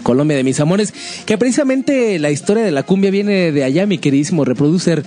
Colombia 0.04 0.36
de 0.36 0.44
mis 0.44 0.60
amores, 0.60 0.94
que 1.26 1.36
precisamente 1.38 2.20
la 2.20 2.30
historia 2.30 2.62
de 2.62 2.70
la 2.70 2.84
cumbia 2.84 3.10
viene 3.10 3.50
de 3.50 3.64
allá, 3.64 3.86
mi 3.86 3.98
queridísimo 3.98 4.44
reproducer, 4.44 5.04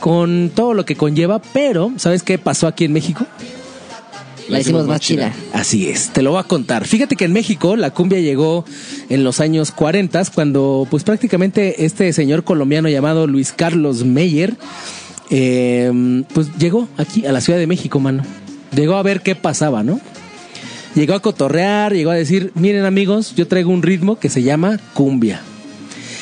con 0.00 0.52
todo 0.54 0.74
lo 0.74 0.84
que 0.84 0.96
conlleva, 0.96 1.40
pero 1.40 1.94
¿sabes 1.96 2.22
qué 2.22 2.36
pasó 2.36 2.66
aquí 2.66 2.84
en 2.84 2.92
México? 2.92 3.24
La 4.50 4.60
hicimos 4.60 4.86
más 4.86 5.00
chida. 5.00 5.32
Así 5.52 5.88
es, 5.88 6.10
te 6.10 6.22
lo 6.22 6.32
voy 6.32 6.40
a 6.40 6.44
contar. 6.44 6.86
Fíjate 6.86 7.16
que 7.16 7.24
en 7.24 7.32
México 7.32 7.76
la 7.76 7.90
cumbia 7.90 8.20
llegó 8.20 8.64
en 9.08 9.24
los 9.24 9.40
años 9.40 9.70
40, 9.70 10.22
cuando 10.34 10.86
pues 10.90 11.04
prácticamente 11.04 11.84
este 11.84 12.12
señor 12.12 12.44
colombiano 12.44 12.88
llamado 12.88 13.26
Luis 13.26 13.52
Carlos 13.52 14.04
Meyer, 14.04 14.56
eh, 15.30 16.24
pues 16.34 16.48
llegó 16.58 16.88
aquí 16.96 17.24
a 17.26 17.32
la 17.32 17.40
Ciudad 17.40 17.58
de 17.58 17.66
México, 17.66 18.00
mano. 18.00 18.24
Llegó 18.74 18.96
a 18.96 19.02
ver 19.02 19.20
qué 19.20 19.34
pasaba, 19.34 19.82
¿no? 19.82 20.00
Llegó 20.94 21.14
a 21.14 21.20
cotorrear, 21.20 21.92
llegó 21.92 22.10
a 22.10 22.16
decir, 22.16 22.50
miren 22.54 22.84
amigos, 22.84 23.34
yo 23.36 23.46
traigo 23.46 23.70
un 23.70 23.82
ritmo 23.82 24.18
que 24.18 24.28
se 24.28 24.42
llama 24.42 24.80
cumbia. 24.94 25.40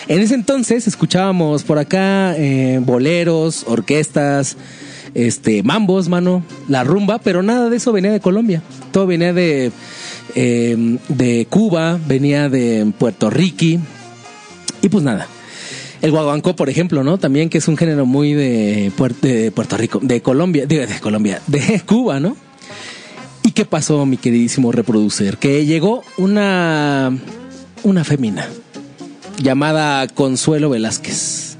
En 0.09 0.21
ese 0.21 0.35
entonces 0.35 0.87
escuchábamos 0.87 1.65
por 1.65 1.79
acá 1.79 2.35
eh, 2.37 2.81
boleros, 2.83 3.65
orquestas, 3.67 4.57
este, 5.15 5.63
mambos, 5.63 6.09
mano, 6.09 6.43
la 6.69 6.85
rumba, 6.85 7.19
pero 7.19 7.43
nada 7.43 7.69
de 7.71 7.77
eso 7.77 7.93
venía 7.93 8.13
de 8.13 8.21
Colombia. 8.21 8.63
Todo 8.93 9.07
venía 9.07 9.33
de, 9.33 9.73
eh, 10.35 10.99
de 11.09 11.47
Cuba, 11.51 11.99
venía 12.07 12.49
de 12.49 12.93
Puerto 12.99 13.31
Rico. 13.31 13.81
Y 14.83 14.89
pues 14.89 15.03
nada. 15.05 15.27
El 16.01 16.13
guaguancó, 16.13 16.55
por 16.55 16.71
ejemplo, 16.71 17.03
¿no? 17.03 17.19
También 17.19 17.49
que 17.49 17.59
es 17.59 17.67
un 17.67 17.77
género 17.77 18.07
muy 18.07 18.33
de, 18.33 18.93
Puer- 18.97 19.19
de 19.21 19.51
Puerto 19.51 19.77
Rico, 19.77 19.99
de 20.01 20.23
Colombia, 20.23 20.65
digo, 20.67 20.87
de 20.87 21.01
Colombia, 21.01 21.43
de 21.49 21.81
Cuba, 21.85 22.21
¿no? 22.21 22.37
¿Y 23.43 23.51
qué 23.51 23.65
pasó, 23.65 24.07
mi 24.07 24.17
queridísimo 24.17 24.71
reproducer? 24.71 25.39
Que 25.39 25.67
llegó 25.67 26.05
una, 26.19 27.17
una 27.83 28.05
fémina 28.05 28.47
llamada 29.43 30.07
Consuelo 30.07 30.71
Velázquez. 30.71 31.57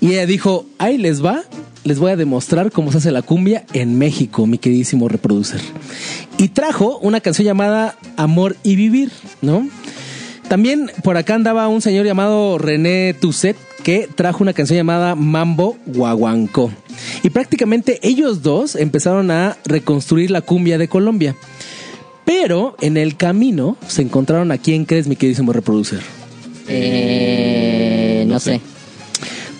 Y 0.00 0.12
ella 0.12 0.26
dijo, 0.26 0.66
ahí 0.78 0.98
les 0.98 1.24
va, 1.24 1.42
les 1.84 1.98
voy 1.98 2.12
a 2.12 2.16
demostrar 2.16 2.72
cómo 2.72 2.90
se 2.90 2.98
hace 2.98 3.12
la 3.12 3.22
cumbia 3.22 3.64
en 3.72 3.98
México, 3.98 4.46
mi 4.46 4.58
queridísimo 4.58 5.08
reproducer. 5.08 5.60
Y 6.38 6.48
trajo 6.48 6.98
una 6.98 7.20
canción 7.20 7.46
llamada 7.46 7.96
Amor 8.16 8.56
y 8.62 8.76
Vivir, 8.76 9.12
¿no? 9.42 9.68
También 10.48 10.90
por 11.02 11.16
acá 11.16 11.34
andaba 11.34 11.68
un 11.68 11.80
señor 11.80 12.06
llamado 12.06 12.58
René 12.58 13.14
Tusset 13.14 13.56
que 13.82 14.08
trajo 14.14 14.42
una 14.42 14.52
canción 14.52 14.78
llamada 14.78 15.14
Mambo 15.14 15.76
Guaguancó. 15.86 16.70
Y 17.22 17.30
prácticamente 17.30 17.98
ellos 18.02 18.42
dos 18.42 18.76
empezaron 18.76 19.30
a 19.30 19.56
reconstruir 19.64 20.30
la 20.30 20.40
cumbia 20.40 20.78
de 20.78 20.88
Colombia. 20.88 21.36
Pero 22.24 22.76
en 22.80 22.96
el 22.96 23.16
camino 23.16 23.76
se 23.86 24.02
encontraron 24.02 24.50
a 24.52 24.58
quién 24.58 24.86
crees, 24.86 25.06
mi 25.06 25.16
queridísimo 25.16 25.52
reproducer. 25.52 26.00
Eh, 26.68 28.24
no 28.26 28.40
sé. 28.40 28.60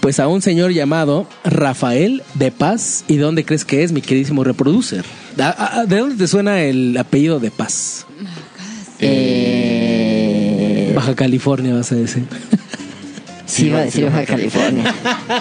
Pues 0.04 0.20
a 0.20 0.28
un 0.28 0.42
señor 0.42 0.70
llamado 0.72 1.26
Rafael 1.44 2.22
de 2.34 2.50
Paz. 2.52 3.04
¿Y 3.08 3.16
de 3.16 3.22
dónde 3.22 3.42
crees 3.46 3.64
que 3.64 3.82
es, 3.82 3.90
mi 3.90 4.02
queridísimo 4.02 4.44
reproducer? 4.44 5.02
¿A- 5.40 5.78
a- 5.80 5.86
¿De 5.86 5.96
dónde 5.96 6.16
te 6.16 6.28
suena 6.28 6.60
el 6.60 6.94
apellido 6.98 7.40
de 7.40 7.50
Paz? 7.50 8.04
Eh, 9.00 10.92
Baja 10.94 11.14
California, 11.14 11.72
vas 11.74 11.90
a 11.92 11.94
decir. 11.94 12.24
sí, 13.46 13.68
iba 13.68 13.78
a 13.78 13.84
decir 13.86 14.04
Baja 14.04 14.26
California. 14.26 14.94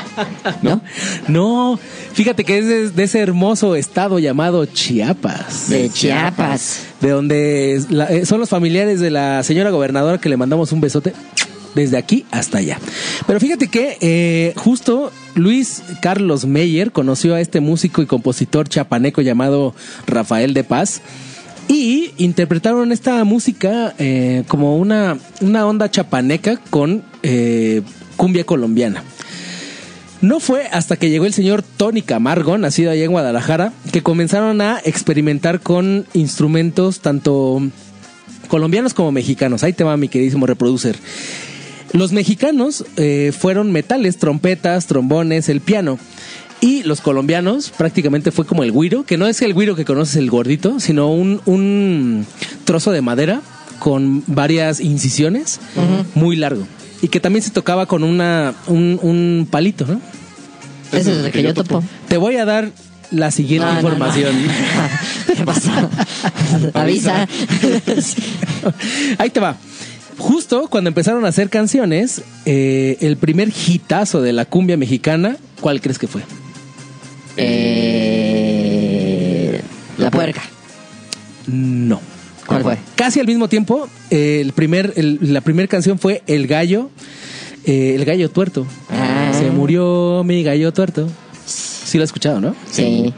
¿No? 0.61 0.81
No, 1.27 1.77
fíjate 2.13 2.45
que 2.45 2.59
es 2.59 2.65
de, 2.65 2.89
de 2.89 3.03
ese 3.03 3.19
hermoso 3.19 3.75
estado 3.75 4.17
llamado 4.17 4.65
Chiapas. 4.65 5.69
De 5.69 5.89
Chiapas. 5.89 6.83
de 7.01 7.09
donde 7.09 7.83
la- 7.89 8.05
eh, 8.05 8.25
son 8.25 8.39
los 8.39 8.47
familiares 8.47 9.01
de 9.01 9.11
la 9.11 9.43
señora 9.43 9.71
gobernadora 9.71 10.19
que 10.19 10.29
le 10.29 10.37
mandamos 10.37 10.71
un 10.71 10.79
besote 10.79 11.11
desde 11.75 11.97
aquí 11.97 12.25
hasta 12.31 12.59
allá. 12.59 12.79
Pero 13.27 13.39
fíjate 13.39 13.67
que 13.67 13.97
eh, 14.01 14.53
justo 14.55 15.11
Luis 15.35 15.83
Carlos 16.01 16.45
Meyer 16.45 16.91
conoció 16.91 17.35
a 17.35 17.41
este 17.41 17.59
músico 17.59 18.01
y 18.01 18.05
compositor 18.05 18.69
chapaneco 18.69 19.21
llamado 19.21 19.73
Rafael 20.07 20.53
de 20.53 20.63
Paz 20.63 21.01
y 21.67 22.11
interpretaron 22.17 22.91
esta 22.91 23.23
música 23.23 23.93
eh, 23.97 24.43
como 24.47 24.77
una, 24.77 25.17
una 25.41 25.65
onda 25.65 25.89
chapaneca 25.89 26.57
con 26.69 27.03
eh, 27.23 27.81
cumbia 28.17 28.45
colombiana. 28.45 29.03
No 30.21 30.39
fue 30.39 30.67
hasta 30.71 30.95
que 30.95 31.09
llegó 31.09 31.25
el 31.25 31.33
señor 31.33 31.63
Tony 31.63 32.01
Camargo, 32.01 32.57
nacido 32.57 32.91
allá 32.91 33.03
en 33.03 33.11
Guadalajara, 33.11 33.73
que 33.91 34.01
comenzaron 34.01 34.61
a 34.61 34.79
experimentar 34.85 35.59
con 35.59 36.05
instrumentos 36.13 37.01
tanto 37.01 37.61
colombianos 38.47 38.93
como 38.93 39.11
mexicanos. 39.11 39.63
Ahí 39.63 39.73
te 39.73 39.83
va 39.83 39.97
mi 39.97 40.07
queridísimo 40.07 40.45
reproducer. 40.45 40.95
Los 41.93 42.11
mexicanos 42.11 42.85
eh, 42.97 43.31
fueron 43.37 43.71
metales, 43.71 44.17
trompetas, 44.17 44.87
trombones, 44.87 45.47
el 45.49 45.61
piano. 45.61 45.99
Y 46.59 46.83
los 46.83 47.01
colombianos 47.01 47.71
prácticamente 47.71 48.31
fue 48.31 48.45
como 48.45 48.63
el 48.63 48.71
guiro, 48.71 49.03
que 49.03 49.17
no 49.17 49.27
es 49.27 49.41
el 49.41 49.53
guiro 49.53 49.75
que 49.75 49.85
conoces 49.85 50.15
el 50.15 50.29
gordito, 50.29 50.79
sino 50.79 51.11
un, 51.11 51.41
un 51.45 52.25
trozo 52.63 52.91
de 52.91 53.01
madera 53.01 53.41
con 53.79 54.23
varias 54.27 54.79
incisiones, 54.79 55.59
muy 56.15 56.37
largo. 56.37 56.65
Y 57.01 57.09
que 57.09 57.19
también 57.19 57.43
se 57.43 57.51
tocaba 57.51 57.85
con 57.85 58.03
una, 58.03 58.53
un, 58.67 58.97
un 59.01 59.47
palito, 59.51 59.85
¿no? 59.85 59.99
Ese 60.93 61.11
es 61.11 61.25
el 61.25 61.31
que 61.31 61.43
yo 61.43 61.53
topo. 61.53 61.83
Te 62.07 62.15
voy 62.17 62.37
a 62.37 62.45
dar 62.45 62.71
la 63.11 63.29
siguiente 63.29 63.65
No, 63.65 63.73
no, 63.73 63.81
no. 63.81 63.87
información. 63.89 64.35
¿Qué 65.35 65.43
pasa? 65.43 65.89
Avisa. 66.73 67.27
Ahí 69.17 69.29
te 69.29 69.39
va. 69.41 69.57
Justo 70.17 70.67
cuando 70.69 70.89
empezaron 70.89 71.25
a 71.25 71.29
hacer 71.29 71.49
canciones, 71.49 72.21
eh, 72.45 72.97
el 73.01 73.17
primer 73.17 73.49
hitazo 73.49 74.21
de 74.21 74.33
la 74.33 74.45
cumbia 74.45 74.77
mexicana, 74.77 75.37
¿cuál 75.61 75.81
crees 75.81 75.97
que 75.99 76.07
fue? 76.07 76.21
Eh, 77.35 79.61
la 79.97 80.11
puerca. 80.11 80.41
No. 81.47 81.99
¿Cuál 82.47 82.63
fue? 82.63 82.77
Casi 82.95 83.19
al 83.19 83.27
mismo 83.27 83.47
tiempo, 83.47 83.87
eh, 84.11 84.39
el 84.41 84.51
primer, 84.53 84.93
el- 84.97 85.19
la 85.33 85.41
primera 85.41 85.67
canción 85.67 85.97
fue 85.97 86.21
El 86.27 86.47
Gallo, 86.47 86.89
El 87.65 88.03
Gallo 88.05 88.29
Tuerto. 88.29 88.67
Ah. 88.89 89.31
Se 89.37 89.49
murió 89.49 90.23
mi 90.25 90.43
gallo 90.43 90.73
tuerto. 90.73 91.07
Sí 91.45 91.97
lo 91.97 92.03
has 92.03 92.09
escuchado, 92.09 92.41
¿no? 92.41 92.55
Sí. 92.69 93.13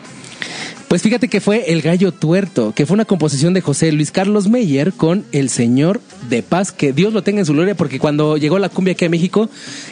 Pues 0.95 1.03
fíjate 1.03 1.27
que 1.27 1.41
fue 1.41 1.73
El 1.73 1.81
Gallo 1.81 2.13
Tuerto, 2.13 2.71
que 2.73 2.85
fue 2.85 2.93
una 2.93 3.03
composición 3.03 3.53
de 3.53 3.59
José 3.59 3.91
Luis 3.91 4.11
Carlos 4.11 4.47
Meyer 4.47 4.93
con 4.93 5.25
El 5.33 5.49
Señor 5.49 5.99
de 6.29 6.41
Paz, 6.41 6.71
que 6.71 6.93
Dios 6.93 7.11
lo 7.11 7.21
tenga 7.21 7.41
en 7.41 7.45
su 7.45 7.51
gloria, 7.51 7.75
porque 7.75 7.99
cuando 7.99 8.37
llegó 8.37 8.59
la 8.59 8.69
cumbia 8.69 8.93
aquí 8.93 9.03
a 9.03 9.09
México, 9.09 9.49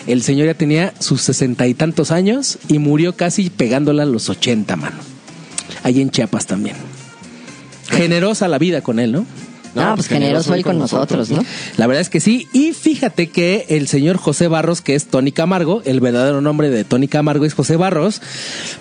el 0.08 0.24
señor 0.24 0.46
ya 0.46 0.54
tenía 0.54 0.94
sus 1.00 1.22
sesenta 1.22 1.68
y 1.68 1.74
tantos 1.74 2.12
años 2.12 2.58
y 2.70 2.80
murió 2.80 3.18
casi 3.18 3.50
pegándola 3.50 4.04
a 4.04 4.06
los 4.06 4.30
ochenta, 4.30 4.78
mano. 4.78 4.96
Ahí 5.84 6.00
en 6.00 6.10
Chiapas 6.10 6.46
también. 6.46 6.78
Generosa 7.90 8.48
la 8.48 8.58
vida 8.58 8.80
con 8.80 8.98
él, 8.98 9.12
¿no? 9.12 9.26
No, 9.76 9.96
pues 9.96 10.08
generoso 10.08 10.54
él 10.54 10.64
con 10.64 10.78
nosotros, 10.78 11.30
¿no? 11.32 11.44
La 11.78 11.88
verdad 11.88 12.02
es 12.02 12.10
que 12.10 12.20
sí. 12.20 12.48
Y 12.54 12.74
fíjate 12.74 13.30
que 13.30 13.66
el 13.70 13.88
señor 13.88 14.18
José 14.18 14.48
Barros, 14.48 14.82
que 14.82 14.94
es 14.96 15.08
Tony 15.08 15.32
Camargo, 15.32 15.82
el 15.86 16.00
verdadero 16.00 16.42
nombre 16.42 16.70
de 16.70 16.84
Tony 16.84 17.08
Camargo 17.08 17.46
es 17.46 17.54
José 17.54 17.76
Barros, 17.76 18.22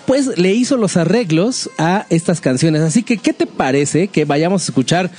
pues 0.05 0.37
le 0.37 0.53
hizo 0.53 0.77
los 0.77 0.95
arreglos 0.97 1.69
a 1.77 2.05
estas 2.09 2.41
canciones. 2.41 2.81
Así 2.81 3.03
que, 3.03 3.17
¿qué 3.17 3.33
te 3.33 3.47
parece 3.47 4.07
que 4.07 4.25
vayamos 4.25 4.61
a 4.61 4.65
escuchar 4.65 5.09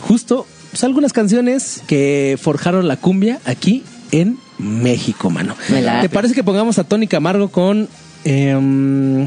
justo 0.00 0.46
pues, 0.70 0.84
algunas 0.84 1.12
canciones 1.12 1.82
que 1.86 2.38
forjaron 2.40 2.86
la 2.86 2.96
cumbia 2.96 3.40
aquí 3.44 3.82
en 4.12 4.38
México, 4.58 5.30
mano? 5.30 5.56
¿Te 6.00 6.08
parece 6.08 6.34
que 6.34 6.44
pongamos 6.44 6.78
a 6.78 6.84
Tony 6.84 7.06
Camargo 7.08 7.48
con... 7.48 7.88
em, 8.24 9.26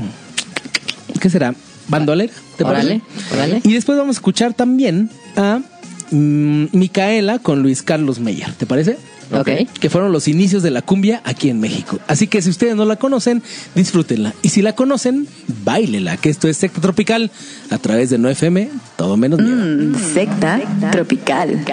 ¿Qué 1.19 1.29
será? 1.29 1.53
¿Bandolera? 1.87 2.31
¿Te 2.57 2.63
Órale, 2.63 3.01
parece? 3.01 3.33
órale. 3.35 3.61
Y 3.65 3.73
después 3.73 3.97
vamos 3.97 4.15
a 4.15 4.17
escuchar 4.17 4.53
también 4.53 5.09
a 5.35 5.59
mm, 6.11 6.65
Micaela 6.73 7.39
con 7.39 7.61
Luis 7.61 7.81
Carlos 7.81 8.19
Meyer. 8.19 8.53
¿Te 8.53 8.65
parece? 8.65 8.97
Ok. 9.33 9.49
Que 9.79 9.89
fueron 9.89 10.11
los 10.11 10.27
inicios 10.27 10.61
de 10.63 10.71
la 10.71 10.81
cumbia 10.81 11.21
aquí 11.23 11.49
en 11.49 11.59
México. 11.59 11.99
Así 12.07 12.27
que 12.27 12.41
si 12.41 12.49
ustedes 12.49 12.75
no 12.75 12.85
la 12.85 12.97
conocen, 12.97 13.41
disfrútenla. 13.75 14.33
Y 14.41 14.49
si 14.49 14.61
la 14.61 14.73
conocen, 14.73 15.27
bailela. 15.63 16.17
Que 16.17 16.29
esto 16.29 16.47
es 16.47 16.57
Secta 16.57 16.81
Tropical 16.81 17.31
a 17.69 17.77
través 17.77 18.09
de 18.09 18.19
9FM, 18.19 18.69
todo 18.97 19.17
menos 19.17 19.39
miedo. 19.39 19.55
Mm, 19.55 19.95
secta 20.13 20.61
tropical. 20.91 21.63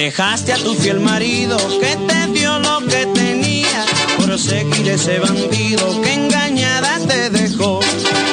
Dejaste 0.00 0.54
a 0.54 0.56
tu 0.56 0.74
fiel 0.76 0.98
marido 0.98 1.58
que 1.78 1.94
te 2.08 2.26
dio 2.32 2.58
lo 2.58 2.80
que 2.86 3.04
tenía 3.12 3.84
por 4.16 4.38
seguir 4.38 4.88
ese 4.88 5.18
bandido 5.18 6.00
que 6.00 6.14
engañada 6.14 6.98
te 7.06 7.28
dejó. 7.28 7.80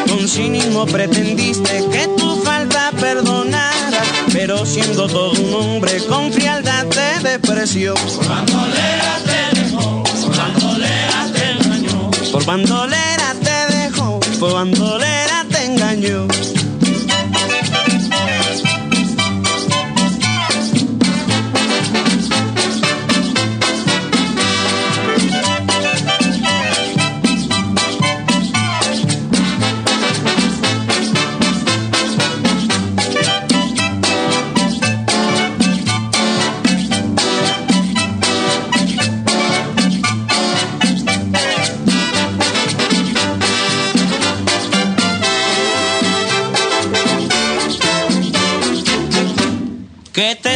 Con 0.08 0.30
cinismo 0.30 0.86
pretendiste 0.86 1.84
que 1.92 2.08
tu 2.18 2.42
falta 2.42 2.94
perdonara, 2.98 4.02
pero 4.32 4.66
siendo 4.66 5.08
todo 5.08 5.32
un 5.32 5.54
hombre 5.56 6.02
con 6.06 6.32
frialdad 6.32 6.86
te 6.86 7.28
despreció. 7.28 7.96
Por 7.96 8.28
bandolera 8.30 9.20
te 9.26 9.60
dejó, 9.60 10.04
por 10.04 10.38
bandolera 10.38 11.28
te 11.34 11.52
engañó. 11.52 12.12
Por 12.32 12.46
bandolera 12.46 13.36
te 13.44 13.76
dejó, 13.76 14.20
por 14.40 14.54
bandolera 14.54 15.46
te 15.52 15.66
engañó. 15.66 16.28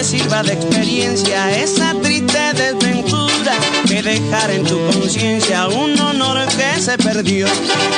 Te 0.02 0.08
sirva 0.18 0.42
de 0.42 0.54
experiencia 0.54 1.56
esa 1.56 1.94
triste 2.02 2.54
desventura 2.54 3.54
que 3.88 4.02
dejar 4.02 4.50
en 4.50 4.64
tu 4.64 4.80
conciencia 4.88 5.68
un 5.68 6.00
honor 6.00 6.40
que 6.48 6.82
se 6.82 6.98
perdió 6.98 7.46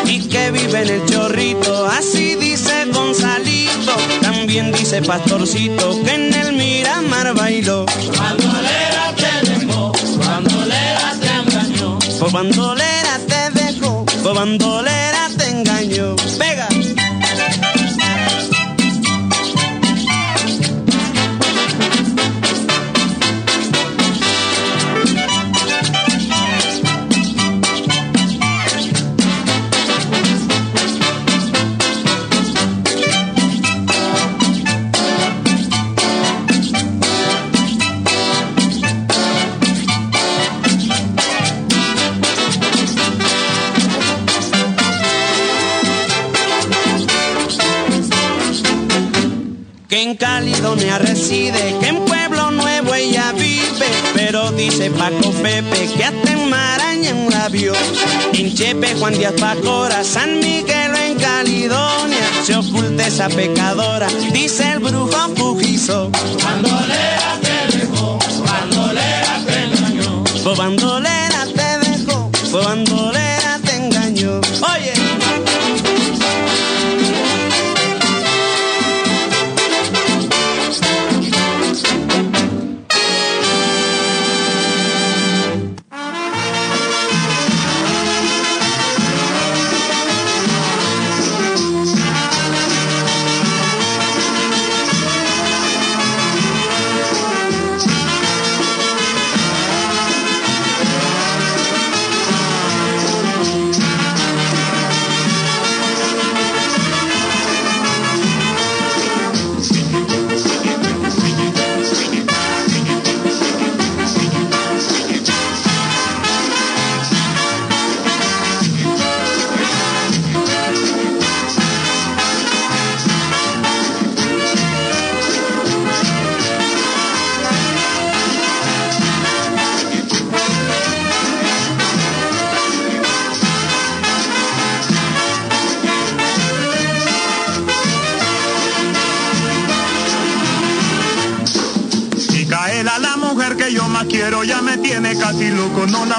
y 0.05 0.27
que 0.27 0.51
vive 0.51 0.81
en 0.81 0.89
el 0.89 1.05
chorrito. 1.05 1.85
Así 1.85 2.35
dice 2.35 2.85
Gonzalito, 2.91 3.95
también 4.21 4.73
dice 4.73 5.01
Pastorcito 5.01 6.03
que 6.03 6.11
en 6.11 6.33
el 6.33 6.53
Miramar 6.53 7.33
bailó. 7.35 7.85
Bandolera 8.17 9.13
te 9.15 9.49
dejó, 9.49 9.93
bandolera 10.17 11.15
te 11.21 11.27
engañó. 11.29 11.99
Bandolera 12.31 13.19
te 13.27 13.63
dejó, 13.63 14.05
bandolera 14.33 14.92
en 50.03 50.15
Caledonia 50.15 50.99
reside, 50.99 51.77
que 51.79 51.87
en 51.87 52.03
Pueblo 52.03 52.51
Nuevo 52.51 52.93
ella 52.93 53.31
vive, 53.33 53.87
pero 54.13 54.51
dice 54.51 54.91
Paco 54.91 55.31
Pepe 55.41 55.89
que 55.95 56.03
hasta 56.03 56.31
en 56.33 56.49
Maraña 56.49 57.13
la 57.29 57.47
vio. 57.47 57.73
En 58.33 58.53
Chepe, 58.53 58.95
Juan 58.95 59.13
Díaz 59.17 59.33
Pacora, 59.39 60.03
San 60.03 60.39
Miguel 60.39 60.93
en 61.07 61.17
Caledonia, 61.17 62.25
se 62.45 62.55
oculta 62.55 63.07
esa 63.07 63.29
pecadora, 63.29 64.07
dice 64.33 64.73
el 64.73 64.79
brujo 64.79 65.33
pujizo. 65.35 66.11
Bandolera 66.43 67.39
te 67.41 67.77
dejó, 67.77 68.19
bandolera 68.45 69.41
te 69.45 69.63
engañó. 69.63 70.23
Bandolera 70.57 71.45
te 71.55 71.89
dejó, 71.89 72.29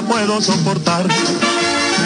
puedo 0.04 0.40
soportar. 0.40 1.06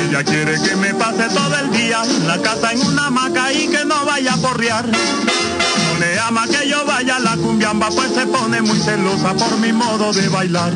Ella 0.08 0.24
quiere 0.24 0.60
que 0.60 0.76
me 0.76 0.94
pase 0.94 1.28
todo 1.28 1.56
el 1.58 1.70
día 1.72 2.02
la 2.26 2.38
casa 2.38 2.72
en 2.72 2.80
una 2.86 3.06
hamaca 3.06 3.52
y 3.52 3.68
que 3.68 3.84
no 3.84 4.04
vaya 4.04 4.34
a 4.34 4.36
porrear. 4.36 4.86
No 4.86 5.98
le 5.98 6.18
ama 6.20 6.46
que 6.46 6.68
yo 6.68 6.84
vaya 6.84 7.16
a 7.16 7.20
la 7.20 7.36
cumbiamba, 7.36 7.88
pues 7.90 8.12
se 8.12 8.26
pone 8.26 8.62
muy 8.62 8.78
celosa 8.80 9.34
por 9.34 9.58
mi 9.58 9.72
modo 9.72 10.12
de 10.12 10.28
bailar. 10.28 10.72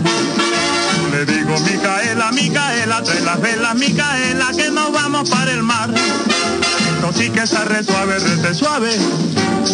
Le 1.13 1.25
digo, 1.27 1.59
Micaela, 1.61 2.33
Micaela, 2.33 3.03
trae 3.03 3.21
las 3.21 3.41
velas, 3.41 3.75
Micaela, 3.75 4.51
que 4.57 4.71
nos 4.71 4.93
vamos 4.93 5.29
para 5.31 5.53
el 5.53 5.63
mar. 5.63 5.91
Esto 5.93 7.13
sí 7.15 7.31
que 7.31 7.41
está 7.41 7.65
re 7.65 7.85
suave, 7.85 8.19
rete 8.19 8.55
suave. 8.55 8.91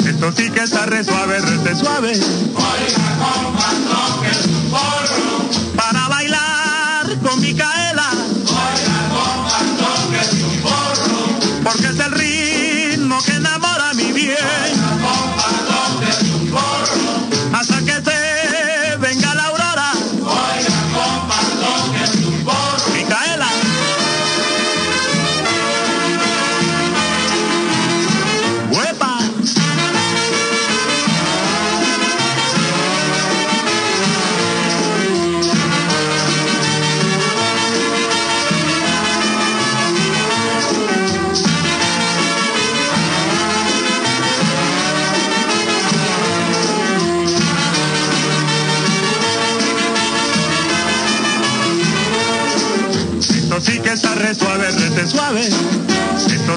Esto 0.06 0.32
sí 0.36 0.50
que 0.50 0.62
está 0.62 0.86
re 0.86 1.04
suave, 1.04 1.38
rete 1.40 1.74
suave. 1.76 2.12
Oiga, 2.12 3.08
porro. 4.70 5.48
Para 5.76 6.08
bailar 6.08 6.37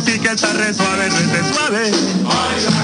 Que 0.03 0.15
está 0.15 0.51
re 0.53 0.73
suave, 0.73 1.09
suave. 1.53 1.91
Que 1.91 2.57
es 2.57 2.65
un 2.65 2.73
porro. 2.73 2.80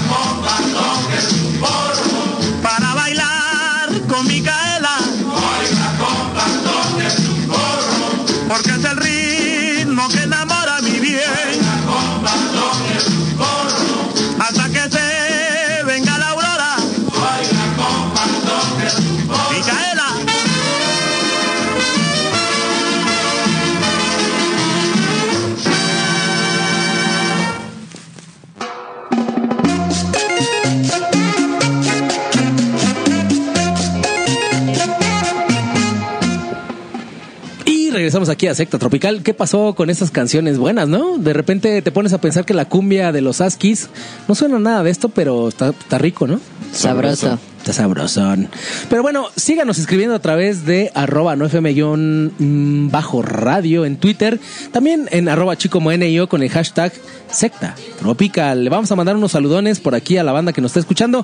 Regresamos 38.18 38.30
aquí 38.34 38.48
a 38.48 38.56
Secta 38.56 38.80
Tropical. 38.80 39.22
¿Qué 39.22 39.36
pasó 39.36 39.76
con 39.76 39.92
estas 39.92 40.10
canciones 40.10 40.58
buenas, 40.58 40.88
no? 40.88 41.20
De 41.20 41.34
repente 41.34 41.84
te 41.84 41.92
pones 41.92 42.14
a 42.14 42.20
pensar 42.20 42.46
que 42.46 42.56
la 42.56 42.66
cumbia 42.66 43.12
de 43.12 43.22
los 43.22 43.42
Askis 43.42 43.90
no 44.28 44.34
suena 44.34 44.58
nada 44.58 44.82
de 44.82 44.90
esto, 44.90 45.10
pero 45.10 45.50
está, 45.50 45.70
está 45.70 46.00
rico, 46.00 46.26
¿no? 46.26 46.40
Sabroso. 46.72 47.38
Está 47.60 47.74
sabrosón. 47.74 48.50
Pero 48.90 49.04
bueno, 49.04 49.28
síganos 49.36 49.78
escribiendo 49.78 50.16
a 50.16 50.20
través 50.20 50.66
de 50.66 50.90
arroba 50.96 51.36
no 51.36 51.46
fm 51.46 51.74
guion, 51.74 52.90
bajo 52.92 53.22
radio 53.22 53.86
en 53.86 53.98
Twitter. 53.98 54.40
También 54.72 55.08
en 55.12 55.30
arroba 55.30 55.56
chico 55.56 55.80
NIO 55.80 56.28
con 56.28 56.42
el 56.42 56.50
hashtag 56.50 56.94
secta 57.30 57.76
tropical. 58.00 58.64
Le 58.64 58.70
vamos 58.72 58.92
a 58.92 58.96
mandar 58.96 59.16
unos 59.16 59.34
saludones 59.34 59.80
por 59.80 59.94
aquí 59.94 60.18
a 60.18 60.24
la 60.24 60.32
banda 60.32 60.54
que 60.54 60.62
nos 60.62 60.72
está 60.72 60.80
escuchando. 60.80 61.24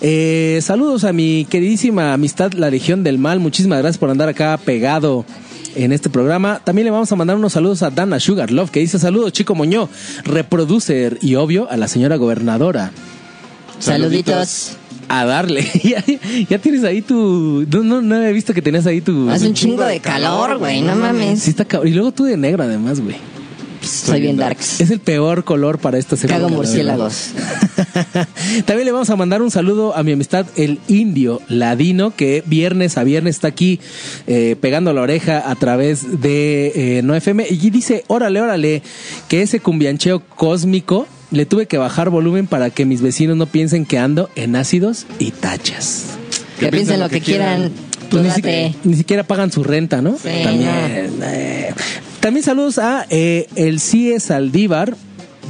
Eh, 0.00 0.60
saludos 0.62 1.02
a 1.02 1.12
mi 1.12 1.46
queridísima 1.50 2.12
amistad 2.12 2.52
La 2.52 2.70
Legión 2.70 3.02
del 3.02 3.18
Mal. 3.18 3.40
Muchísimas 3.40 3.78
gracias 3.80 3.98
por 3.98 4.10
andar 4.10 4.28
acá 4.28 4.56
pegado 4.62 5.24
en 5.74 5.92
este 5.92 6.10
programa. 6.10 6.60
También 6.64 6.86
le 6.86 6.90
vamos 6.90 7.10
a 7.10 7.16
mandar 7.16 7.36
unos 7.36 7.52
saludos 7.52 7.82
a 7.82 7.90
Dana 7.90 8.20
Sugar 8.20 8.50
Love 8.50 8.70
que 8.70 8.80
dice 8.80 8.98
saludos 8.98 9.32
Chico 9.32 9.54
Moñó, 9.54 9.88
reproducer 10.24 11.18
y 11.20 11.34
obvio 11.36 11.70
a 11.70 11.76
la 11.76 11.88
señora 11.88 12.16
gobernadora. 12.16 12.92
Saluditos. 13.78 14.76
A 15.08 15.24
darle. 15.24 15.66
ya, 15.82 16.04
ya 16.48 16.58
tienes 16.58 16.84
ahí 16.84 17.00
tu. 17.00 17.66
No, 17.70 17.82
no, 17.82 18.02
no 18.02 18.16
había 18.16 18.30
visto 18.30 18.52
que 18.52 18.60
tenías 18.60 18.86
ahí 18.86 19.00
tu. 19.00 19.30
Hace 19.30 19.48
un 19.48 19.54
chingo 19.54 19.84
de 19.84 20.00
calor, 20.00 20.58
güey, 20.58 20.82
no 20.82 20.94
mames. 20.96 21.42
Sí, 21.42 21.50
está 21.50 21.64
cabrón. 21.64 21.88
Y 21.88 21.94
luego 21.94 22.12
tú 22.12 22.24
de 22.24 22.36
negro, 22.36 22.62
además, 22.64 23.00
güey. 23.00 23.16
Soy 23.90 24.20
bien 24.20 24.36
darks. 24.36 24.80
Es 24.80 24.90
el 24.90 25.00
peor 25.00 25.44
color 25.44 25.78
para 25.78 25.98
esta 25.98 26.16
semana. 26.16 26.38
Cago 26.38 26.50
la 26.50 26.56
murciélagos. 26.56 27.30
También 28.66 28.84
le 28.86 28.92
vamos 28.92 29.10
a 29.10 29.16
mandar 29.16 29.42
un 29.42 29.50
saludo 29.50 29.96
a 29.96 30.02
mi 30.02 30.12
amistad, 30.12 30.46
el 30.56 30.78
indio 30.88 31.40
ladino, 31.48 32.14
que 32.14 32.42
viernes 32.46 32.96
a 32.98 33.04
viernes 33.04 33.36
está 33.36 33.48
aquí 33.48 33.80
eh, 34.26 34.56
pegando 34.60 34.92
la 34.92 35.02
oreja 35.02 35.50
a 35.50 35.54
través 35.54 36.20
de 36.20 36.98
eh, 36.98 37.02
No 37.02 37.14
FM. 37.14 37.46
Y 37.50 37.70
dice: 37.70 38.04
Órale, 38.08 38.40
órale, 38.40 38.82
que 39.28 39.42
ese 39.42 39.60
cumbiancheo 39.60 40.20
cósmico 40.20 41.06
le 41.30 41.46
tuve 41.46 41.66
que 41.66 41.78
bajar 41.78 42.10
volumen 42.10 42.46
para 42.46 42.70
que 42.70 42.84
mis 42.84 43.02
vecinos 43.02 43.36
no 43.36 43.46
piensen 43.46 43.84
que 43.84 43.98
ando 43.98 44.30
en 44.36 44.56
ácidos 44.56 45.06
y 45.18 45.30
tachas. 45.30 46.06
Que 46.58 46.68
piensen 46.68 47.00
lo 47.00 47.08
que 47.08 47.20
quieran. 47.20 47.70
Tú 48.08 48.16
Pues 48.18 48.42
ni 48.84 48.96
siquiera 48.96 49.22
pagan 49.22 49.52
su 49.52 49.62
renta, 49.62 50.00
¿no? 50.00 50.12
Sí, 50.16 50.30
También. 50.42 51.20
eh. 51.22 51.74
También 52.20 52.44
saludos 52.44 52.78
a 52.78 53.06
eh, 53.10 53.48
el 53.54 53.80
CIE 53.80 54.18
Saldívar. 54.20 54.96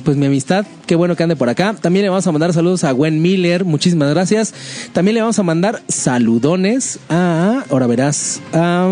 Pues 0.05 0.17
mi 0.17 0.27
amistad, 0.27 0.65
qué 0.87 0.95
bueno 0.95 1.17
que 1.17 1.23
ande 1.23 1.35
por 1.35 1.49
acá. 1.49 1.75
También 1.75 2.05
le 2.05 2.09
vamos 2.09 2.27
a 2.27 2.33
mandar 2.33 2.53
saludos 2.53 2.85
a 2.85 2.93
Gwen 2.93 3.21
Miller, 3.21 3.65
muchísimas 3.65 4.09
gracias. 4.11 4.55
También 4.93 5.17
le 5.17 5.21
vamos 5.21 5.39
a 5.39 5.43
mandar 5.43 5.83
saludones 5.89 7.01
a, 7.09 7.65
ahora 7.69 7.87
verás, 7.87 8.41
a 8.53 8.87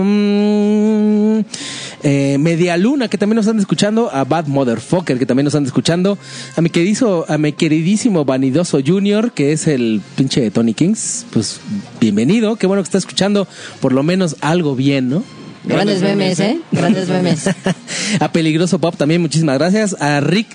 eh, 2.03 2.37
Media 2.39 2.77
Luna, 2.77 3.09
que 3.09 3.19
también 3.19 3.37
nos 3.37 3.47
están 3.47 3.61
escuchando, 3.61 4.11
a 4.13 4.25
Bad 4.25 4.47
Motherfucker, 4.47 5.19
que 5.19 5.27
también 5.27 5.45
nos 5.45 5.55
están 5.55 5.65
escuchando, 5.65 6.19
a 6.57 6.61
mi 6.61 6.71
querido, 6.71 7.25
a 7.29 7.39
mi 7.39 7.53
queridísimo 7.53 8.25
Vanidoso 8.25 8.81
Junior, 8.85 9.33
que 9.33 9.53
es 9.53 9.69
el 9.69 10.03
pinche 10.17 10.41
de 10.41 10.51
Tony 10.51 10.75
Kings, 10.75 11.25
pues 11.33 11.61
bienvenido, 12.01 12.57
qué 12.57 12.67
bueno 12.67 12.83
que 12.83 12.89
está 12.89 12.99
escuchando 12.99 13.47
por 13.81 13.93
lo 13.93 14.03
menos 14.03 14.37
algo 14.41 14.75
bien, 14.75 15.09
¿no? 15.09 15.46
Grandes 15.67 16.03
memes, 16.03 16.41
¿eh? 16.41 16.61
Grandes 16.73 17.09
memes. 17.09 17.51
a 18.21 18.33
Peligroso 18.33 18.79
Pop 18.79 18.97
también 18.97 19.21
muchísimas 19.21 19.59
gracias. 19.59 19.97
A 20.01 20.21
Rick 20.21 20.49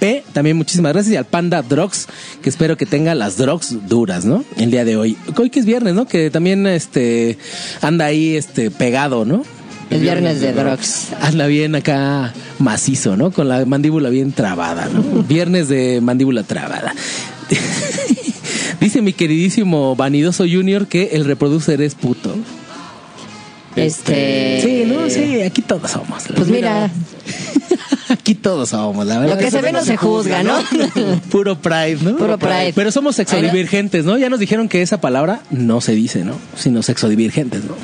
P 0.00 0.24
también 0.32 0.56
muchísimas 0.56 0.92
gracias. 0.92 1.14
Y 1.14 1.16
al 1.16 1.24
Panda 1.24 1.62
Drugs, 1.62 2.08
que 2.42 2.50
espero 2.50 2.76
que 2.76 2.86
tenga 2.86 3.14
las 3.14 3.36
drugs 3.36 3.88
duras, 3.88 4.24
¿no? 4.24 4.44
El 4.56 4.70
día 4.70 4.84
de 4.84 4.96
hoy. 4.96 5.16
Hoy 5.36 5.50
que 5.50 5.60
es 5.60 5.66
viernes, 5.66 5.94
¿no? 5.94 6.06
Que 6.06 6.30
también 6.30 6.66
este 6.66 7.38
anda 7.80 8.06
ahí 8.06 8.36
este 8.36 8.70
pegado, 8.70 9.24
¿no? 9.24 9.44
Es 9.90 10.00
viernes 10.00 10.40
de 10.40 10.52
drugs. 10.52 11.08
Anda 11.20 11.46
bien 11.46 11.76
acá 11.76 12.34
macizo, 12.58 13.16
¿no? 13.16 13.30
Con 13.30 13.48
la 13.48 13.64
mandíbula 13.64 14.08
bien 14.08 14.32
trabada, 14.32 14.88
¿no? 14.92 15.22
Viernes 15.28 15.68
de 15.68 16.00
mandíbula 16.00 16.42
trabada. 16.42 16.92
Dice 18.80 19.00
mi 19.00 19.12
queridísimo 19.12 19.94
Vanidoso 19.94 20.44
Junior 20.44 20.86
que 20.88 21.10
el 21.12 21.24
reproducer 21.24 21.80
es 21.80 21.94
puto. 21.94 22.34
Este. 23.76 24.60
Sí, 24.62 24.84
no, 24.86 25.08
sí, 25.10 25.42
aquí 25.42 25.62
todos 25.62 25.90
somos. 25.90 26.24
Pues 26.34 26.48
mira, 26.48 26.90
Aquí 28.08 28.34
todos 28.34 28.70
somos, 28.70 29.06
la 29.06 29.18
verdad. 29.18 29.36
lo 29.36 29.40
que 29.40 29.50
se 29.50 29.60
ve 29.60 29.72
no 29.72 29.84
se 29.84 29.96
juzga, 29.96 30.42
¿no? 30.42 30.58
Puro 31.30 31.60
pride, 31.60 31.98
¿no? 32.02 32.16
Puro 32.16 32.38
pride. 32.38 32.72
Pero 32.74 32.92
somos 32.92 33.16
sexodivergentes, 33.16 34.04
¿no? 34.04 34.16
Ya 34.16 34.28
nos 34.28 34.38
dijeron 34.38 34.68
que 34.68 34.82
esa 34.82 35.00
palabra 35.00 35.42
no 35.50 35.80
se 35.80 35.94
dice, 35.94 36.24
¿no? 36.24 36.38
Sino 36.56 36.82
sexodivergentes, 36.82 37.64
¿no? 37.64 37.74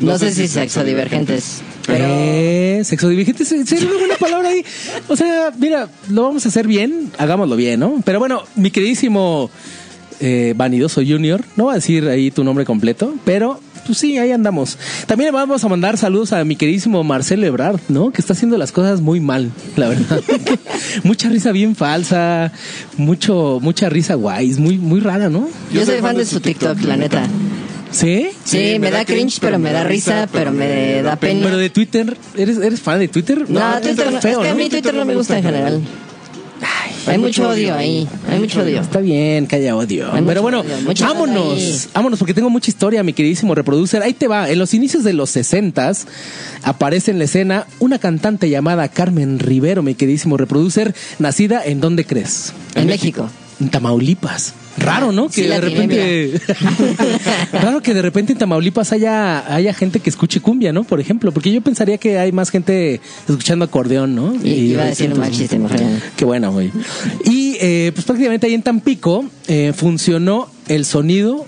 No 0.00 0.18
sé 0.18 0.32
si 0.32 0.48
sexo 0.48 0.82
divergentes, 0.82 1.60
pero. 1.86 2.04
Eh, 2.08 2.82
sexodivergentes 2.84 3.48
sería 3.48 3.86
una 3.86 3.98
buena 3.98 4.16
palabra 4.16 4.48
ahí. 4.48 4.64
O 5.06 5.16
sea, 5.16 5.52
mira, 5.56 5.88
lo 6.08 6.24
vamos 6.24 6.44
a 6.44 6.48
hacer 6.48 6.66
bien, 6.66 7.12
hagámoslo 7.18 7.54
bien, 7.54 7.78
¿no? 7.78 8.02
Pero 8.04 8.18
bueno, 8.18 8.42
mi 8.56 8.72
queridísimo 8.72 9.48
eh, 10.18 10.54
Vanidoso 10.56 11.02
Junior, 11.06 11.44
no 11.56 11.64
voy 11.64 11.72
a 11.72 11.74
decir 11.76 12.08
ahí 12.08 12.32
tu 12.32 12.42
nombre 12.42 12.64
completo, 12.64 13.14
pero 13.24 13.60
pues 13.86 13.98
sí, 13.98 14.18
ahí 14.18 14.30
andamos. 14.30 14.78
También 15.06 15.28
le 15.28 15.32
vamos 15.32 15.64
a 15.64 15.68
mandar 15.68 15.96
saludos 15.98 16.32
a 16.32 16.44
mi 16.44 16.56
queridísimo 16.56 17.02
Marcelo 17.04 17.46
Ebrard, 17.46 17.80
¿no? 17.88 18.10
Que 18.10 18.20
está 18.20 18.32
haciendo 18.32 18.58
las 18.58 18.72
cosas 18.72 19.00
muy 19.00 19.20
mal, 19.20 19.50
la 19.76 19.88
verdad. 19.88 20.20
mucha 21.04 21.28
risa 21.28 21.52
bien 21.52 21.76
falsa, 21.76 22.52
mucho, 22.96 23.58
mucha 23.60 23.88
risa 23.88 24.14
guay, 24.14 24.54
muy, 24.54 24.78
muy 24.78 25.00
rara, 25.00 25.28
¿no? 25.28 25.48
Yo 25.72 25.84
soy 25.84 26.00
fan 26.00 26.16
de 26.16 26.24
su 26.24 26.40
TikTok, 26.40 26.80
la 26.82 26.96
neta. 26.96 27.26
¿Sí? 27.90 28.28
Sí, 28.44 28.78
me 28.80 28.90
da 28.90 29.04
cringe, 29.04 29.38
pero 29.40 29.58
me 29.58 29.70
da 29.70 29.84
risa, 29.84 30.26
pero 30.32 30.50
me 30.50 31.02
da 31.02 31.16
pena. 31.16 31.40
Pero 31.44 31.58
de 31.58 31.68
Twitter, 31.68 32.16
¿eres, 32.36 32.56
eres 32.58 32.80
fan 32.80 32.98
de 32.98 33.08
Twitter? 33.08 33.48
No, 33.50 33.80
Twitter 33.80 34.10
no, 34.10 34.20
feo, 34.20 34.38
es 34.40 34.44
que 34.44 34.48
a 34.48 34.54
¿no? 34.54 34.58
mí 34.58 34.68
Twitter 34.70 34.94
no 34.94 35.04
me 35.04 35.14
gusta 35.14 35.36
en 35.36 35.44
general. 35.44 35.82
Hay 37.06 37.18
mucho 37.18 37.48
odio 37.48 37.74
ahí, 37.74 38.08
hay 38.28 38.38
mucho 38.38 38.60
odio. 38.60 38.80
Está 38.80 39.00
bien, 39.00 39.46
que 39.46 39.56
haya 39.56 39.76
odio. 39.76 40.12
Hay 40.12 40.22
Pero 40.22 40.42
bueno, 40.42 40.60
odio, 40.60 40.76
vámonos, 41.00 41.88
vámonos, 41.92 42.18
porque 42.18 42.34
tengo 42.34 42.50
mucha 42.50 42.70
historia, 42.70 43.02
mi 43.02 43.12
queridísimo 43.12 43.54
reproducer. 43.54 44.02
Ahí 44.02 44.14
te 44.14 44.28
va. 44.28 44.50
En 44.50 44.58
los 44.58 44.74
inicios 44.74 45.04
de 45.04 45.12
los 45.12 45.30
60 45.30 45.92
aparece 46.62 47.10
en 47.10 47.18
la 47.18 47.24
escena 47.24 47.66
una 47.80 47.98
cantante 47.98 48.48
llamada 48.48 48.88
Carmen 48.88 49.38
Rivero, 49.38 49.82
mi 49.82 49.94
queridísimo 49.94 50.36
reproducer, 50.36 50.94
nacida 51.18 51.62
en 51.64 51.80
¿dónde 51.80 52.04
crees? 52.04 52.52
En 52.74 52.86
México. 52.86 53.28
En 53.62 53.68
Tamaulipas. 53.68 54.54
Raro, 54.76 55.12
¿no? 55.12 55.28
Que 55.28 55.42
Sí, 55.42 55.42
de 55.42 55.60
repente. 55.60 56.32
Raro 57.52 57.80
que 57.80 57.94
de 57.94 58.02
repente 58.02 58.32
en 58.32 58.38
Tamaulipas 58.38 58.90
haya, 58.92 59.54
haya 59.54 59.72
gente 59.72 60.00
que 60.00 60.10
escuche 60.10 60.40
cumbia, 60.40 60.72
¿no? 60.72 60.82
Por 60.82 60.98
ejemplo, 60.98 61.30
porque 61.30 61.52
yo 61.52 61.60
pensaría 61.60 61.96
que 61.96 62.18
hay 62.18 62.32
más 62.32 62.50
gente 62.50 63.00
escuchando 63.28 63.64
acordeón, 63.64 64.16
¿no? 64.16 64.34
Y, 64.42 64.72
iba 64.72 64.82
a 64.82 64.86
decir 64.86 65.12
un 65.12 65.20
mal 65.20 65.30
chiste. 65.30 65.60
Qué 66.16 66.24
bueno, 66.24 66.50
güey. 66.50 66.72
Y 67.24 67.56
eh, 67.60 67.92
pues 67.94 68.04
prácticamente 68.04 68.48
ahí 68.48 68.54
en 68.54 68.62
Tampico 68.62 69.26
eh, 69.46 69.72
funcionó 69.76 70.48
el 70.66 70.84
sonido 70.84 71.46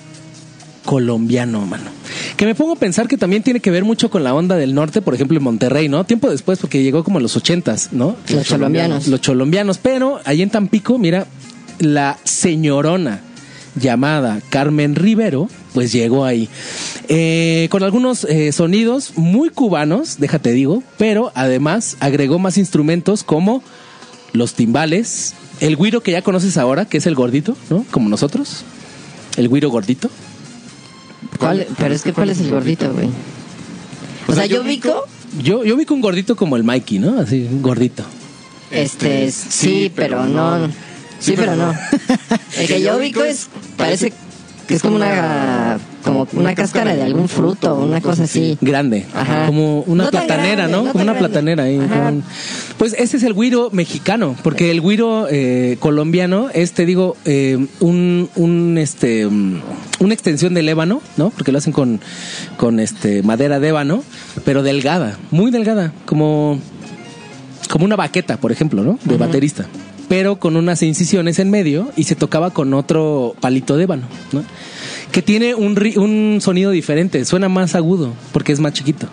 colombiano, 0.85 1.67
mano. 1.67 1.91
Que 2.37 2.47
me 2.47 2.55
pongo 2.55 2.75
a 2.75 2.77
pensar 2.77 3.09
que 3.09 3.17
también 3.17 3.43
tiene 3.43 3.59
que 3.59 3.71
ver 3.71 3.85
mucho 3.85 4.11
con 4.11 4.23
la 4.23 4.35
onda 4.35 4.57
del 4.57 4.75
norte, 4.75 5.03
por 5.03 5.15
ejemplo, 5.15 5.39
en 5.39 5.43
Monterrey, 5.43 5.89
¿no? 5.89 6.05
Tiempo 6.05 6.31
después, 6.31 6.59
porque 6.61 6.83
llegó 6.83 7.03
como 7.03 7.19
en 7.19 7.25
los 7.25 7.37
ochentas, 7.37 7.89
¿no? 7.93 8.17
Los 8.29 8.47
colombianos. 8.49 9.09
Los 9.09 9.21
colombianos. 9.21 9.79
Pero 9.79 10.21
ahí 10.25 10.43
en 10.43 10.51
Tampico, 10.51 10.99
mira, 10.99 11.27
la 11.79 12.19
señorona 12.25 13.21
llamada 13.77 14.41
Carmen 14.51 14.95
Rivero, 14.95 15.49
pues 15.73 15.93
llegó 15.93 16.25
ahí. 16.25 16.49
Eh, 17.09 17.69
con 17.71 17.83
algunos 17.83 18.25
eh, 18.25 18.53
sonidos 18.53 19.17
muy 19.17 19.51
cubanos, 19.51 20.19
déjate 20.19 20.53
digo, 20.53 20.83
pero 20.99 21.33
además 21.35 21.97
agregó 22.01 22.39
más 22.39 22.57
instrumentos 22.57 23.25
como 23.25 23.63
los 24.33 24.55
timbales, 24.55 25.35
el 25.61 25.77
güiro 25.77 26.03
que 26.03 26.13
ya 26.13 26.23
conoces 26.23 26.57
ahora, 26.57 26.85
que 26.87 26.99
es 26.99 27.07
el 27.07 27.15
gordito, 27.15 27.57
¿no? 27.71 27.85
Como 27.91 28.09
nosotros. 28.09 28.65
El 29.37 29.49
güiro 29.49 29.71
gordito. 29.71 30.11
¿Cuál? 31.39 31.67
Pero 31.79 31.95
es 31.95 32.03
que, 32.03 32.13
¿cuál 32.13 32.31
es 32.31 32.41
el 32.41 32.51
gordito, 32.51 32.93
güey? 32.93 33.09
O 34.27 34.33
sea, 34.33 34.47
yo 34.47 34.63
ubico, 34.63 35.05
Yo, 35.43 35.65
yo 35.65 35.77
vi 35.77 35.85
con 35.85 35.97
un 35.97 36.01
gordito 36.01 36.37
como 36.37 36.57
el 36.57 36.65
Mikey, 36.65 36.99
¿no? 36.99 37.21
Así, 37.21 37.47
un 37.51 37.63
gordito. 37.63 38.05
este, 38.71 39.31
sí, 39.31 39.93
pero 39.95 40.27
no. 40.27 40.69
Sí, 41.25 41.35
pero 41.37 41.57
no. 41.57 41.73
El 42.59 42.67
que 42.67 42.83
yo 42.83 42.97
ubico 42.99 43.23
es, 43.25 43.49
parece 43.77 44.13
que 44.69 44.75
es 44.75 44.83
como 44.83 44.97
una 44.97 45.79
como 46.05 46.27
una 46.35 46.55
cáscara 46.55 46.95
de 46.95 47.03
algún 47.03 47.29
fruto, 47.29 47.75
una 47.77 48.01
cosa 48.03 48.25
así. 48.25 48.59
grande, 48.61 49.07
Ajá. 49.15 49.47
como 49.47 49.81
una 49.83 50.05
No 50.05 50.11
platanera, 50.11 50.55
grande, 50.69 50.73
¿no? 50.73 50.83
no 50.85 50.93
como 50.93 51.03
una 51.05 51.13
grande. 51.13 51.29
platanera 51.29 51.63
ahí. 51.65 51.79
Un- 51.79 52.23
Pues 52.79 52.95
ese 52.99 53.17
es 53.17 53.23
el 53.23 53.33
güiro 53.33 53.71
mexicano, 53.73 54.37
porque 54.43 54.71
el 54.71 54.81
güiro 54.83 55.27
eh, 55.31 55.77
colombiano 55.81 56.49
es, 56.53 56.73
te 56.73 56.85
digo, 56.87 57.17
eh, 57.25 57.67
un, 57.81 58.29
un 58.37 58.77
este 58.79 59.27
mm, 59.27 59.61
una 60.01 60.13
extensión 60.15 60.53
del 60.55 60.69
ébano, 60.69 61.01
¿no? 61.17 61.31
Porque 61.31 61.53
lo 61.53 61.59
hacen 61.59 61.73
con, 61.73 62.01
con 62.59 62.81
este 62.81 63.23
madera 63.23 63.61
de 63.61 63.69
ébano, 63.69 64.03
pero 64.45 64.63
delgada, 64.63 65.19
muy 65.31 65.51
delgada, 65.51 65.93
como 66.07 66.59
como 67.71 67.87
una 67.87 67.97
baqueta, 67.97 68.37
por 68.37 68.53
ejemplo, 68.53 68.83
¿no? 68.83 68.99
De 69.05 69.17
baterista. 69.17 69.65
Pero 70.15 70.37
con 70.37 70.57
unas 70.57 70.81
incisiones 70.85 71.41
en 71.41 71.51
medio 71.51 71.91
y 71.97 72.05
se 72.05 72.15
tocaba 72.15 72.51
con 72.51 72.73
otro 72.73 73.35
palito 73.41 73.77
de 73.77 73.83
ébano, 73.83 74.05
¿no? 74.31 74.45
Que 75.11 75.23
tiene 75.23 75.57
un, 75.57 76.39
sonido 76.41 76.71
diferente, 76.71 77.25
suena 77.25 77.49
más 77.49 77.75
agudo 77.75 78.13
porque 78.31 78.53
es 78.53 78.61
más 78.61 78.75
chiquito. 78.75 79.09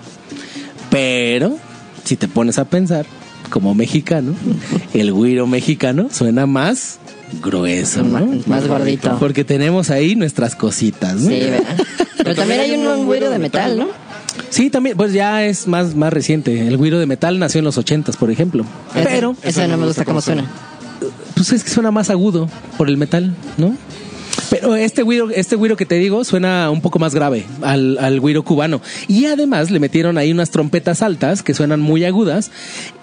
Pero 0.92 1.58
si 2.04 2.18
te 2.18 2.28
pones 2.28 2.60
a 2.60 2.66
pensar, 2.66 3.08
como 3.50 3.74
mexicano, 3.74 4.36
el 4.94 5.12
güiro 5.12 5.48
mexicano 5.48 6.10
suena 6.12 6.46
más 6.46 7.00
grueso, 7.42 8.04
¿no? 8.04 8.24
Más- 8.28 8.48
más 8.48 8.68
gordito. 8.68 9.18
Porque 9.20 9.44
tenemos 9.44 9.90
ahí 9.90 10.16
nuestras 10.16 10.56
cositas, 10.56 11.16
¿no? 11.16 11.32
Sí, 11.32 11.40
¿verdad? 11.40 11.78
Pero 12.18 12.36
también 12.36 12.60
hay 12.60 12.72
un, 12.74 13.06
güiro 13.08 13.32
de 13.32 13.40
metal, 13.40 13.76
¿no? 13.76 13.88
Sí, 14.52 14.70
también, 14.70 14.96
pues 14.96 15.14
ya 15.14 15.44
es 15.46 15.68
más, 15.68 15.96
más 15.96 16.14
reciente. 16.14 16.68
El 16.68 16.78
güiro 16.78 17.00
de 17.00 17.08
metal 17.08 17.40
nació 17.40 17.58
en 17.58 17.66
los 17.66 17.80
ochentas, 17.80 18.18
por 18.18 18.30
ejemplo. 18.30 18.66
Ese- 18.94 19.04
Pero, 19.10 19.36
Ese 19.42 19.68
no 19.68 19.78
me 19.78 19.88
gusta 19.88 20.06
cómo 20.06 20.22
suena. 20.22 20.46
Pues 21.42 21.54
es 21.54 21.64
que 21.64 21.72
suena 21.72 21.90
más 21.90 22.12
agudo 22.12 22.48
por 22.78 22.88
el 22.88 22.98
metal, 22.98 23.34
¿no? 23.58 23.76
Pero 24.52 24.76
este 24.76 25.02
güiro, 25.02 25.32
este 25.32 25.58
que 25.76 25.88
te 25.88 25.96
digo 25.96 26.24
suena 26.24 26.70
un 26.70 26.82
poco 26.82 27.00
más 27.00 27.16
grave 27.16 27.46
al, 27.64 27.98
al 27.98 28.22
cubano. 28.44 28.80
Y 29.08 29.26
además 29.26 29.72
le 29.72 29.80
metieron 29.80 30.20
ahí 30.20 30.32
unas 30.32 30.52
trompetas 30.52 31.02
altas 31.02 31.42
que 31.42 31.56
suenan 31.56 31.80
muy 31.80 32.06
agudas 32.06 32.52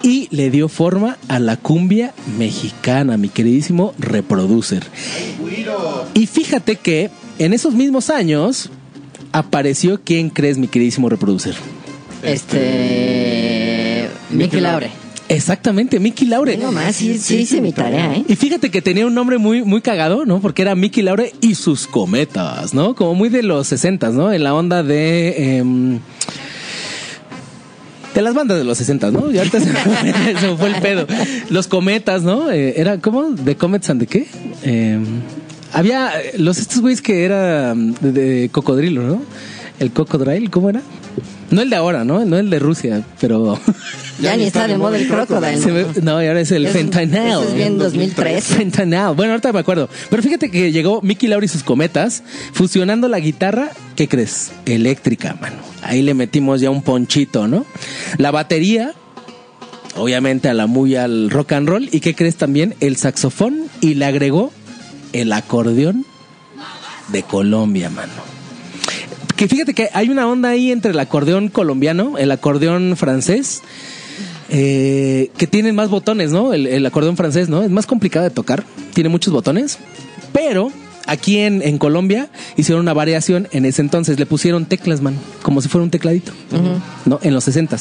y 0.01 0.29
le 0.31 0.51
dio 0.51 0.69
forma 0.69 1.17
a 1.27 1.39
la 1.39 1.57
cumbia 1.57 2.13
mexicana, 2.37 3.17
mi 3.17 3.27
queridísimo 3.27 3.93
reproducer. 3.99 4.85
Y 6.13 6.25
fíjate 6.25 6.77
que 6.77 7.09
en 7.39 7.51
esos 7.51 7.73
mismos 7.73 8.09
años 8.09 8.69
apareció, 9.33 9.99
¿quién 10.01 10.29
crees, 10.29 10.57
mi 10.57 10.69
queridísimo 10.69 11.09
reproducer? 11.09 11.55
Este. 12.23 14.07
Mickey 14.29 14.61
Laure. 14.61 15.08
Exactamente, 15.29 15.99
Mickey 15.99 16.27
Laure. 16.27 16.57
No 16.57 16.71
más, 16.71 16.95
sí, 16.95 17.19
sí 17.19 17.37
hice 17.37 17.61
mi 17.61 17.71
tarea, 17.71 18.15
¿eh? 18.15 18.25
Y 18.27 18.35
fíjate 18.35 18.71
que 18.71 18.81
tenía 18.81 19.05
un 19.05 19.13
nombre 19.13 19.37
muy, 19.37 19.63
muy 19.63 19.79
cagado, 19.79 20.25
¿no? 20.25 20.41
Porque 20.41 20.63
era 20.63 20.73
Mickey 20.73 21.03
Laure 21.03 21.31
y 21.39 21.53
sus 21.53 21.85
cometas, 21.85 22.73
¿no? 22.73 22.95
Como 22.95 23.13
muy 23.13 23.29
de 23.29 23.43
los 23.43 23.67
60, 23.67 24.09
¿no? 24.09 24.33
En 24.33 24.43
la 24.43 24.55
onda 24.55 24.81
de. 24.81 25.57
em, 25.59 25.99
de 28.15 28.21
las 28.23 28.33
bandas 28.33 28.57
de 28.57 28.63
los 28.63 28.79
60, 28.79 29.11
¿no? 29.11 29.31
Y 29.31 29.37
ahorita 29.37 29.59
se 29.59 29.67
me, 29.67 29.79
fue, 29.79 30.35
se 30.41 30.55
fue 30.57 30.67
el 30.67 30.81
pedo. 30.81 31.05
Los 31.51 31.67
cometas, 31.67 32.23
¿no? 32.23 32.49
Eh, 32.49 32.73
era, 32.77 32.97
¿cómo? 32.97 33.29
¿De 33.29 33.55
Comets 33.55 33.87
and 33.91 33.99
de 33.99 34.07
qué? 34.07 34.27
Em, 34.63 35.05
había 35.73 36.19
eh, 36.19 36.33
los 36.39 36.57
estos 36.57 36.81
güeyes 36.81 37.03
que 37.03 37.23
era 37.23 37.75
mm, 37.75 37.93
de, 38.01 38.11
de 38.11 38.49
cocodrilo, 38.49 39.03
¿no? 39.03 39.21
El 39.79 39.91
cocodrilo, 39.91 40.49
¿cómo 40.49 40.71
era? 40.71 40.81
No 41.51 41.61
el 41.61 41.69
de 41.69 41.75
ahora, 41.75 42.03
¿no? 42.03 42.23
No 42.25 42.37
el 42.37 42.49
de 42.49 42.59
Rusia, 42.59 43.03
pero. 43.19 43.59
Ya 44.21 44.35
ni 44.37 44.43
está 44.43 44.67
de 44.67 44.77
moda 44.77 44.97
el 44.97 45.07
crocodile. 45.07 45.57
Me- 45.71 46.01
no, 46.01 46.21
y 46.21 46.27
ahora 46.27 46.41
es 46.41 46.51
el 46.51 46.65
Es- 46.65 46.73
fentanyl. 46.73 47.15
eso 47.15 47.43
es 47.43 47.53
bien 47.55 47.77
2003. 47.77 48.43
Fentanyl. 48.43 49.15
Bueno, 49.15 49.31
ahorita 49.31 49.51
me 49.53 49.59
acuerdo. 49.59 49.89
Pero 50.09 50.21
fíjate 50.21 50.51
que 50.51 50.71
llegó 50.71 51.01
Mickey 51.01 51.27
Laure 51.29 51.45
y 51.45 51.49
sus 51.49 51.63
cometas 51.63 52.23
fusionando 52.53 53.07
la 53.07 53.19
guitarra, 53.19 53.71
¿qué 53.95 54.07
crees? 54.07 54.51
Eléctrica, 54.65 55.37
mano. 55.41 55.55
Ahí 55.81 56.01
le 56.01 56.13
metimos 56.13 56.59
ya 56.61 56.69
un 56.69 56.83
ponchito, 56.83 57.47
¿no? 57.47 57.65
La 58.17 58.31
batería, 58.31 58.93
obviamente 59.95 60.49
a 60.49 60.53
la 60.53 60.67
muy 60.67 60.95
al 60.95 61.29
rock 61.29 61.53
and 61.53 61.67
roll. 61.69 61.89
¿Y 61.91 61.99
qué 62.01 62.13
crees 62.13 62.35
también? 62.35 62.75
El 62.81 62.97
saxofón 62.97 63.63
y 63.81 63.95
le 63.95 64.05
agregó 64.05 64.51
el 65.13 65.31
acordeón 65.33 66.05
de 67.07 67.23
Colombia, 67.23 67.89
mano. 67.89 68.11
Que 69.39 69.47
fíjate 69.47 69.73
que 69.73 69.87
hay 69.93 70.09
una 70.09 70.27
onda 70.27 70.49
ahí 70.49 70.69
entre 70.69 70.91
el 70.91 70.99
acordeón 70.99 71.47
colombiano, 71.47 72.17
el 72.17 72.29
acordeón 72.29 72.97
francés, 72.97 73.61
eh, 74.49 75.31
que 75.37 75.47
tienen 75.47 75.75
más 75.75 75.89
botones, 75.89 76.31
¿no? 76.31 76.51
El, 76.53 76.67
el 76.67 76.85
acordeón 76.85 77.15
francés, 77.15 77.47
¿no? 77.47 77.63
Es 77.63 77.69
más 77.69 77.85
complicado 77.85 78.25
de 78.25 78.31
tocar, 78.31 78.65
tiene 78.93 79.07
muchos 79.07 79.31
botones, 79.31 79.79
pero 80.33 80.73
aquí 81.05 81.37
en, 81.37 81.61
en 81.61 81.77
Colombia 81.77 82.27
hicieron 82.57 82.81
una 82.81 82.93
variación 82.93 83.47
en 83.53 83.63
ese 83.63 83.81
entonces, 83.81 84.19
le 84.19 84.25
pusieron 84.25 84.65
teclas, 84.65 84.99
man, 84.99 85.15
como 85.41 85.61
si 85.61 85.69
fuera 85.69 85.85
un 85.85 85.89
tecladito, 85.89 86.33
¿no? 87.05 87.21
En 87.23 87.33
los 87.33 87.45
60 87.45 87.77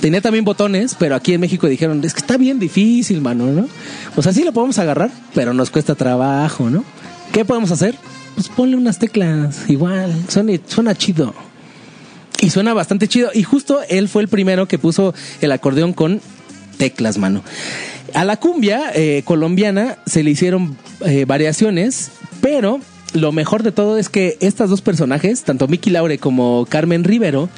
Tenía 0.00 0.20
también 0.20 0.44
botones, 0.44 0.96
pero 0.98 1.14
aquí 1.14 1.32
en 1.32 1.40
México 1.40 1.68
dijeron, 1.68 2.02
es 2.02 2.12
que 2.12 2.22
está 2.22 2.36
bien 2.36 2.58
difícil, 2.58 3.20
mano, 3.20 3.46
¿no? 3.46 3.68
O 4.16 4.22
sea, 4.22 4.32
sí 4.32 4.42
lo 4.42 4.52
podemos 4.52 4.80
agarrar, 4.80 5.12
pero 5.32 5.54
nos 5.54 5.70
cuesta 5.70 5.94
trabajo, 5.94 6.68
¿no? 6.70 6.82
¿Qué 7.30 7.44
podemos 7.44 7.70
hacer? 7.70 7.94
Pues 8.38 8.50
ponle 8.50 8.76
unas 8.76 9.00
teclas, 9.00 9.68
igual, 9.68 10.14
suena, 10.28 10.94
chido. 10.94 11.34
Y 12.40 12.50
suena 12.50 12.72
bastante 12.72 13.08
chido. 13.08 13.30
Y 13.34 13.42
justo 13.42 13.80
él 13.88 14.08
fue 14.08 14.22
el 14.22 14.28
primero 14.28 14.68
que 14.68 14.78
puso 14.78 15.12
el 15.40 15.50
acordeón 15.50 15.92
con 15.92 16.20
teclas, 16.76 17.18
mano. 17.18 17.42
A 18.14 18.24
la 18.24 18.36
cumbia 18.36 18.92
eh, 18.94 19.22
colombiana 19.24 19.98
se 20.06 20.22
le 20.22 20.30
hicieron 20.30 20.76
eh, 21.04 21.24
variaciones, 21.24 22.12
pero 22.40 22.78
lo 23.12 23.32
mejor 23.32 23.64
de 23.64 23.72
todo 23.72 23.98
es 23.98 24.08
que 24.08 24.38
estas 24.38 24.70
dos 24.70 24.82
personajes, 24.82 25.42
tanto 25.42 25.66
Mickey 25.66 25.92
Laure 25.92 26.18
como 26.18 26.64
Carmen 26.70 27.02
Rivero, 27.02 27.48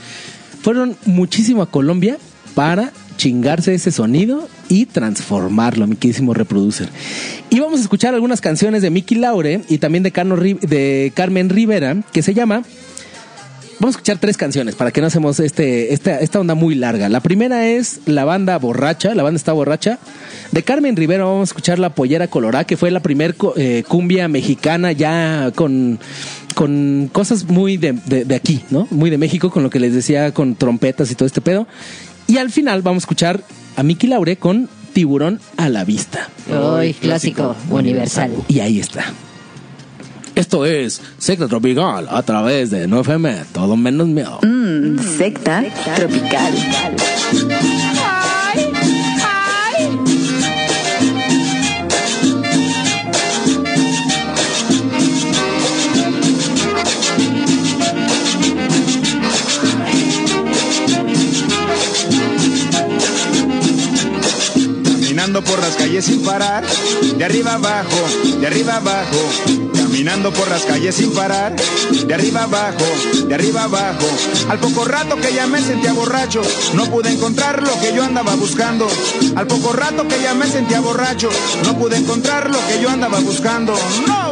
fueron 0.63 0.97
muchísimo 1.05 1.61
a 1.61 1.71
Colombia 1.71 2.17
para 2.55 2.91
chingarse 3.21 3.75
ese 3.75 3.93
sonido 3.93 4.49
y 4.71 4.87
transformarlo, 4.87 5.87
mi 5.87 5.97
queridísimo 5.97 6.33
reproducer. 6.33 6.89
Y 7.51 7.61
vamos 7.61 7.81
a 7.81 7.83
escuchar 7.83 8.15
algunas 8.15 8.41
canciones 8.41 8.81
de 8.81 8.89
Mickey 8.89 9.19
Laure 9.19 9.61
y 9.69 9.77
también 9.77 10.03
de, 10.03 11.13
Carmen 11.15 11.51
Rivera, 11.51 11.97
que 12.13 12.23
se 12.23 12.33
llama 12.33 12.63
Vamos 13.79 13.95
a 13.95 13.99
escuchar 13.99 14.19
tres 14.19 14.37
canciones 14.37 14.75
para 14.75 14.91
que 14.91 15.01
no 15.01 15.07
hacemos 15.07 15.41
este, 15.41 15.95
esta, 15.95 16.19
esta 16.21 16.39
onda 16.41 16.55
muy 16.55 16.75
larga. 16.75 17.09
La 17.09 17.21
primera 17.21 17.67
es 17.67 18.01
La 18.07 18.25
Banda 18.27 18.59
Borracha, 18.59 19.15
la 19.15 19.23
banda 19.23 19.37
está 19.39 19.53
borracha. 19.53 19.99
De 20.53 20.63
Carmen 20.63 20.97
Rivera 20.97 21.25
vamos 21.25 21.49
a 21.49 21.51
escuchar 21.51 21.79
La 21.79 21.95
Pollera 21.95 22.27
Colorá, 22.29 22.65
que 22.65 22.77
fue 22.77 22.91
la 22.91 23.01
primer 23.01 23.35
eh, 23.57 23.83
cumbia 23.89 24.29
mexicana 24.29 24.93
ya 24.93 25.51
con, 25.55 25.99
con 26.55 27.09
cosas 27.11 27.45
muy 27.49 27.79
de, 27.79 27.93
de- 28.05 28.27
de 28.27 28.35
aquí, 28.35 28.61
¿no? 28.69 28.87
Muy 28.91 29.09
de 29.09 29.17
México, 29.17 29.51
con 29.51 29.63
lo 29.63 29.71
que 29.71 29.81
les 29.81 29.95
decía, 29.95 30.33
con 30.35 30.57
trompetas 30.57 31.11
y 31.11 31.15
todo 31.15 31.27
este 31.27 31.41
pedo. 31.41 31.67
Y 32.31 32.39
al 32.39 32.53
final 32.53 32.81
vamos 32.83 33.03
a 33.03 33.05
escuchar 33.07 33.43
a 33.75 33.83
Miki 33.83 34.07
Laure 34.07 34.37
con 34.37 34.69
Tiburón 34.93 35.41
a 35.57 35.69
la 35.69 35.83
Vista. 35.83 36.29
Hoy, 36.49 36.95
clásico, 36.95 37.57
universal. 37.71 38.31
Y 38.47 38.61
ahí 38.61 38.79
está. 38.79 39.07
Esto 40.37 40.65
es 40.65 41.03
Secta 41.19 41.49
Tropical 41.49 42.07
a 42.09 42.23
través 42.23 42.71
de 42.71 42.89
9FM, 42.89 43.47
todo 43.53 43.77
menos 43.77 44.07
mío. 44.07 44.39
Mm, 44.45 44.97
secta 45.01 45.65
tropical. 45.97 46.55
Calles 65.91 66.05
sin 66.05 66.23
parar, 66.23 66.63
de 67.17 67.25
arriba 67.25 67.55
abajo, 67.55 67.97
de 68.39 68.47
arriba 68.47 68.77
abajo. 68.77 69.19
Caminando 69.75 70.33
por 70.33 70.49
las 70.49 70.63
calles 70.63 70.95
sin 70.95 71.13
parar, 71.13 71.57
de 72.07 72.15
arriba 72.15 72.45
abajo, 72.45 72.85
de 73.27 73.35
arriba 73.35 73.65
abajo. 73.65 74.07
Al 74.49 74.61
poco 74.61 74.85
rato 74.85 75.17
que 75.17 75.35
ya 75.35 75.49
me 75.49 75.61
sentía 75.61 75.93
borracho, 75.93 76.43
no 76.75 76.87
pude 76.87 77.11
encontrar 77.11 77.61
lo 77.61 77.77
que 77.81 77.93
yo 77.93 78.05
andaba 78.05 78.37
buscando. 78.37 78.87
Al 79.35 79.49
poco 79.49 79.73
rato 79.73 80.07
que 80.07 80.23
ya 80.23 80.33
me 80.33 80.47
sentía 80.47 80.81
borracho, 80.81 81.29
no 81.65 81.77
pude 81.77 81.97
encontrar 81.97 82.49
lo 82.51 82.59
que 82.69 82.81
yo 82.81 82.89
andaba 82.89 83.19
buscando. 83.19 83.75
No. 84.07 84.31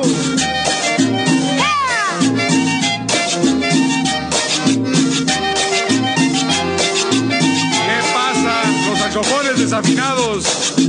Saxofones 8.98 9.58
desafinados 9.58 10.87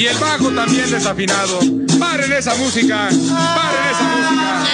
y 0.00 0.06
el 0.06 0.16
bajo 0.16 0.50
también 0.50 0.90
desafinado. 0.90 1.60
¡Paren 1.98 2.32
esa 2.32 2.54
música! 2.54 3.08
¡Paren 3.10 3.84
esa 3.90 4.02
música! 4.02 4.64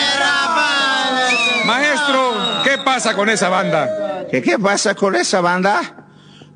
Maestro, 1.64 2.33
¿qué 2.62 2.79
pasa 2.79 3.14
con 3.14 3.29
esa 3.29 3.49
banda? 3.49 4.24
¿Qué, 4.31 4.41
qué 4.41 4.57
pasa 4.57 4.95
con 4.95 5.16
esa 5.16 5.41
banda? 5.41 6.05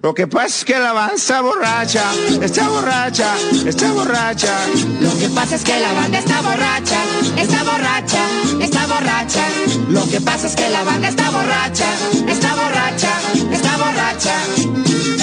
Lo 0.03 0.15
que 0.15 0.29
pasa 0.29 0.47
es 0.47 0.65
que 0.65 0.79
la 0.79 0.93
banda 0.93 1.17
está 1.17 1.41
borracha, 1.41 2.05
está 2.41 2.69
borracha, 2.69 3.35
está 3.67 3.93
borracha. 3.93 4.57
Lo 5.01 5.19
que 5.19 5.29
pasa 5.31 5.57
es 5.57 5.65
que 5.65 5.81
la 5.81 5.93
banda 5.93 6.19
está 6.21 6.41
borracha, 6.41 7.03
está 7.37 7.65
borracha, 7.65 8.23
está 8.61 8.87
borracha. 8.87 9.49
Lo 9.89 10.09
que 10.09 10.21
pasa 10.21 10.47
es 10.47 10.55
que 10.55 10.71
la 10.71 10.85
banda 10.85 11.09
está 11.09 11.29
borracha, 11.31 11.87
está 12.29 12.55
borracha, 12.55 13.21
está 13.51 13.77
borracha. 13.79 15.20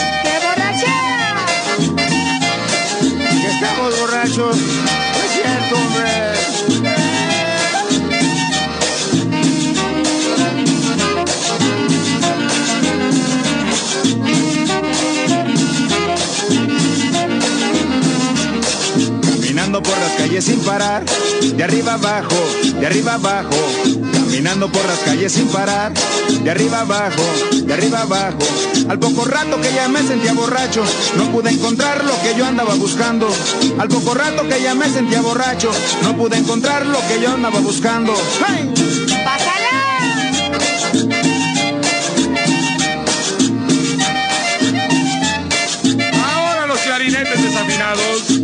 Es 4.39 5.31
cierto, 5.33 5.75
hombre. 5.75 6.11
Caminando 19.23 19.81
por 19.81 19.97
las 19.97 20.11
calles 20.17 20.45
sin 20.45 20.59
parar, 20.59 21.03
de 21.55 21.63
arriba 21.63 21.93
abajo, 21.93 22.35
de 22.79 22.85
arriba 22.85 23.15
abajo. 23.15 24.16
Caminando 24.27 24.69
por 24.69 24.85
las 24.85 24.99
calles 24.99 25.31
sin 25.31 25.47
parar, 25.47 25.93
de 26.43 26.51
arriba 26.51 26.81
abajo, 26.81 27.23
de 27.63 27.73
arriba 27.73 28.01
abajo. 28.01 28.39
Al 28.89 28.99
poco 28.99 29.23
rato 29.23 29.59
que 29.61 29.73
ya 29.73 29.87
me 29.87 30.03
sentía 30.03 30.33
borracho, 30.33 30.83
no 31.15 31.31
pude 31.31 31.49
encontrar 31.49 32.03
lo 32.03 32.11
que 32.21 32.37
yo 32.37 32.45
andaba 32.45 32.75
buscando. 32.75 33.33
Al 33.79 33.87
poco 33.87 34.13
rato 34.13 34.43
que 34.49 34.61
ya 34.61 34.75
me 34.75 34.89
sentía 34.89 35.21
borracho, 35.21 35.71
no 36.03 36.17
pude 36.17 36.37
encontrar 36.37 36.85
lo 36.85 36.99
que 37.07 37.21
yo 37.21 37.31
andaba 37.31 37.61
buscando. 37.61 38.13
¡Hey! 38.45 38.73
Ahora 46.21 46.67
los 46.67 46.79
clarinetes 46.79 47.43
desafinados 47.43 48.36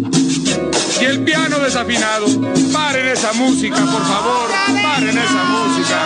desafinado. 1.64 2.26
Paren 2.72 3.08
esa 3.08 3.34
música, 3.34 3.78
por 3.78 4.06
favor. 4.06 4.50
Paren 4.84 5.18
esa 5.18 5.44
música. 5.46 6.00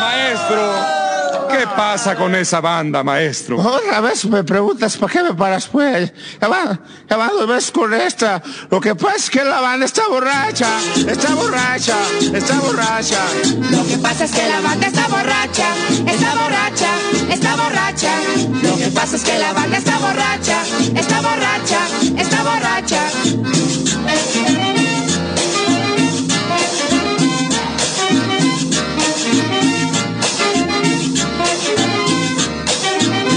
Maestro, 0.00 1.48
¿qué 1.50 1.66
pasa 1.76 2.16
con 2.16 2.34
esa 2.34 2.60
banda, 2.60 3.02
maestro? 3.02 3.58
Otra 3.58 4.00
vez 4.00 4.24
me 4.24 4.44
preguntas, 4.44 4.96
¿para 4.96 5.12
qué 5.12 5.22
me 5.22 5.34
paras, 5.34 5.66
pues? 5.68 6.12
Ya 6.40 6.48
va, 6.48 6.78
ya 7.08 7.16
va 7.16 7.28
dos 7.28 7.46
veces 7.46 7.70
con 7.70 7.92
esta. 7.92 8.42
Lo 8.70 8.80
que 8.80 8.94
pasa 8.94 9.16
es 9.16 9.30
que 9.30 9.44
la 9.44 9.60
banda 9.60 9.86
está 9.86 10.08
borracha, 10.08 10.68
está 11.06 11.34
borracha, 11.34 11.96
está 12.32 12.54
borracha. 12.60 13.24
Lo 13.70 13.86
que 13.86 13.98
pasa 13.98 14.24
es 14.24 14.30
que 14.32 14.48
la 14.48 14.60
banda 14.60 14.86
está 14.86 15.08
borracha, 15.08 15.66
está 16.06 16.34
borracha, 16.34 16.90
está 17.30 17.56
borracha. 17.56 18.12
Lo 18.62 18.76
que 18.76 18.88
pasa 18.88 19.16
es 19.16 19.22
que 19.22 19.38
la 19.38 19.52
banda 19.52 19.76
está 19.76 19.98
borracha, 19.98 20.62
está 20.94 21.20
borracha, 21.20 21.80
está 22.16 22.42
borracha. 22.42 23.75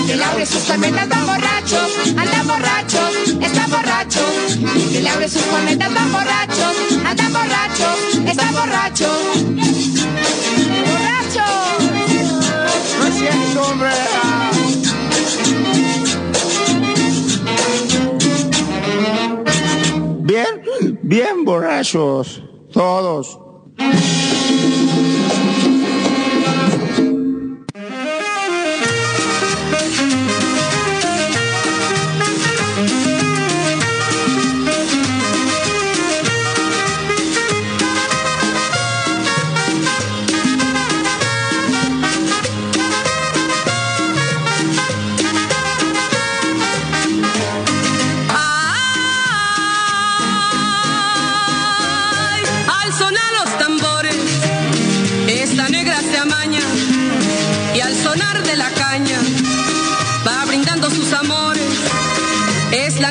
Que 0.08 0.16
le 0.16 0.24
abre 0.24 0.46
sus 0.46 0.64
cornetas, 0.64 1.10
van 1.10 1.26
borrachos, 1.26 1.92
andan 2.18 2.48
borrachos, 2.48 3.14
están 3.42 3.70
borrachos. 3.70 4.58
Que 4.92 5.02
le 5.02 5.10
abre 5.10 5.30
sus 5.30 5.42
cornetas, 5.44 5.94
van 5.94 6.12
borrachos, 6.12 6.76
andan 7.06 7.34
borrachos, 7.34 8.00
están 8.26 8.54
borrachos. 8.54 9.44
¡Borrachos! 10.88 11.84
No 13.00 13.08
es 13.08 13.16
cierto, 13.16 13.62
hombre. 13.62 14.89
Bien, 20.30 20.62
bien 21.02 21.44
borrachos, 21.44 22.44
todos. 22.72 23.40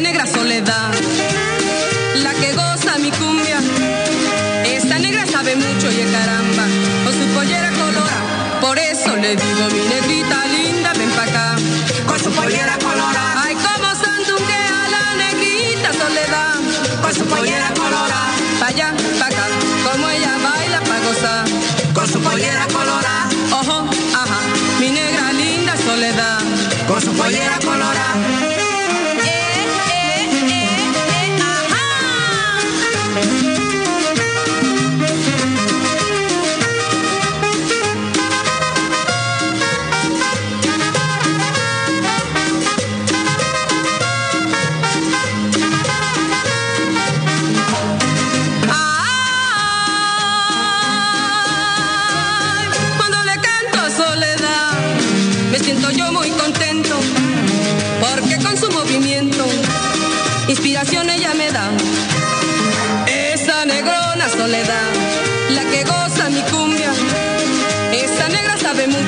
Negra 0.01 0.27
soledad, 0.27 0.93
la 2.23 2.33
que 2.35 2.53
goza 2.53 2.99
mi 2.99 3.11
cumbia. 3.11 3.59
Esta 4.65 4.97
negra 5.01 5.27
sabe 5.27 5.57
mucho 5.57 5.91
y 5.91 6.05
caramba, 6.13 6.65
con 7.05 7.13
su 7.13 7.27
pollera 7.35 7.71
colora. 7.73 8.61
Por 8.61 8.79
eso 8.79 9.17
le 9.17 9.35
digo, 9.35 9.69
mi 9.73 9.81
negrita 9.89 10.08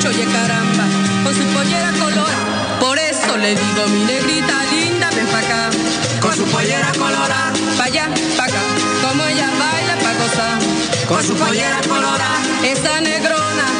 mucho 0.02 0.32
caramba, 0.32 0.84
con 1.22 1.34
su 1.34 1.42
pollera 1.52 1.92
colora. 1.92 2.38
Por 2.80 2.98
eso 2.98 3.36
le 3.36 3.54
digo, 3.54 3.86
mi 3.88 4.04
negrita 4.04 4.64
linda, 4.70 5.10
ven 5.14 5.26
pa' 5.26 5.40
acá, 5.40 5.70
con 6.20 6.34
su 6.34 6.44
pollera 6.44 6.90
colora. 6.98 7.52
Pa' 7.76 7.84
allá, 7.84 8.08
pa' 8.36 8.44
acá, 8.44 8.62
como 9.02 9.22
ella 9.24 9.50
baila 9.58 9.96
pa' 9.96 10.14
gozar, 10.14 10.58
con 11.06 11.22
su 11.22 11.34
pollera 11.34 11.80
colora. 11.86 12.28
Esa 12.62 13.00
negrona 13.00 13.79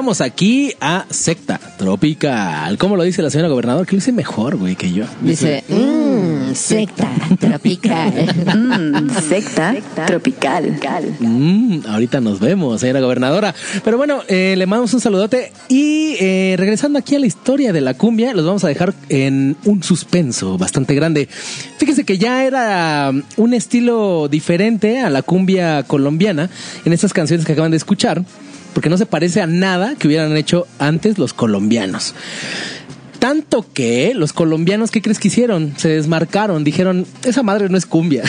regresamos 0.00 0.22
aquí 0.22 0.72
a 0.80 1.04
Secta 1.10 1.60
Tropical. 1.76 2.78
¿Cómo 2.78 2.96
lo 2.96 3.02
dice 3.02 3.20
la 3.20 3.28
señora 3.28 3.50
gobernadora? 3.50 3.84
Que 3.84 3.96
lo 3.96 4.00
dice 4.00 4.12
mejor, 4.12 4.56
güey, 4.56 4.74
que 4.74 4.90
yo. 4.90 5.04
Dice, 5.20 5.62
mmm, 5.68 6.54
secta 6.54 7.10
tropical. 7.38 8.12
Mm, 8.50 9.10
secta 9.28 9.74
tropical. 10.06 10.78
Mm, 11.20 11.80
ahorita 11.86 12.20
nos 12.20 12.40
vemos, 12.40 12.80
señora 12.80 13.00
gobernadora. 13.00 13.54
Pero 13.84 13.98
bueno, 13.98 14.22
eh, 14.28 14.54
le 14.56 14.66
mandamos 14.66 14.94
un 14.94 15.00
saludote. 15.00 15.52
Y 15.68 16.16
eh, 16.18 16.54
regresando 16.56 16.98
aquí 16.98 17.16
a 17.16 17.18
la 17.18 17.26
historia 17.26 17.72
de 17.72 17.82
la 17.82 17.92
cumbia, 17.94 18.32
los 18.32 18.46
vamos 18.46 18.64
a 18.64 18.68
dejar 18.68 18.94
en 19.10 19.56
un 19.66 19.82
suspenso 19.82 20.56
bastante 20.56 20.94
grande. 20.94 21.28
Fíjense 21.76 22.04
que 22.04 22.16
ya 22.16 22.44
era 22.44 23.12
un 23.36 23.54
estilo 23.54 24.28
diferente 24.28 25.00
a 25.00 25.10
la 25.10 25.20
cumbia 25.22 25.82
colombiana 25.82 26.48
en 26.86 26.92
estas 26.94 27.12
canciones 27.12 27.44
que 27.44 27.52
acaban 27.52 27.70
de 27.70 27.76
escuchar, 27.76 28.24
porque 28.72 28.88
no 28.88 28.98
se 28.98 29.06
parece 29.06 29.40
a 29.40 29.46
nada 29.46 29.94
que 29.96 30.08
hubieran 30.08 30.36
hecho 30.36 30.66
antes 30.78 31.18
los 31.18 31.32
colombianos. 31.32 32.14
Tanto 33.18 33.66
que 33.72 34.14
los 34.14 34.32
colombianos, 34.32 34.90
¿qué 34.90 35.02
crees 35.02 35.18
que 35.18 35.28
hicieron? 35.28 35.74
Se 35.76 35.88
desmarcaron, 35.88 36.64
dijeron, 36.64 37.06
esa 37.24 37.42
madre 37.42 37.68
no 37.68 37.76
es 37.76 37.84
cumbia. 37.84 38.22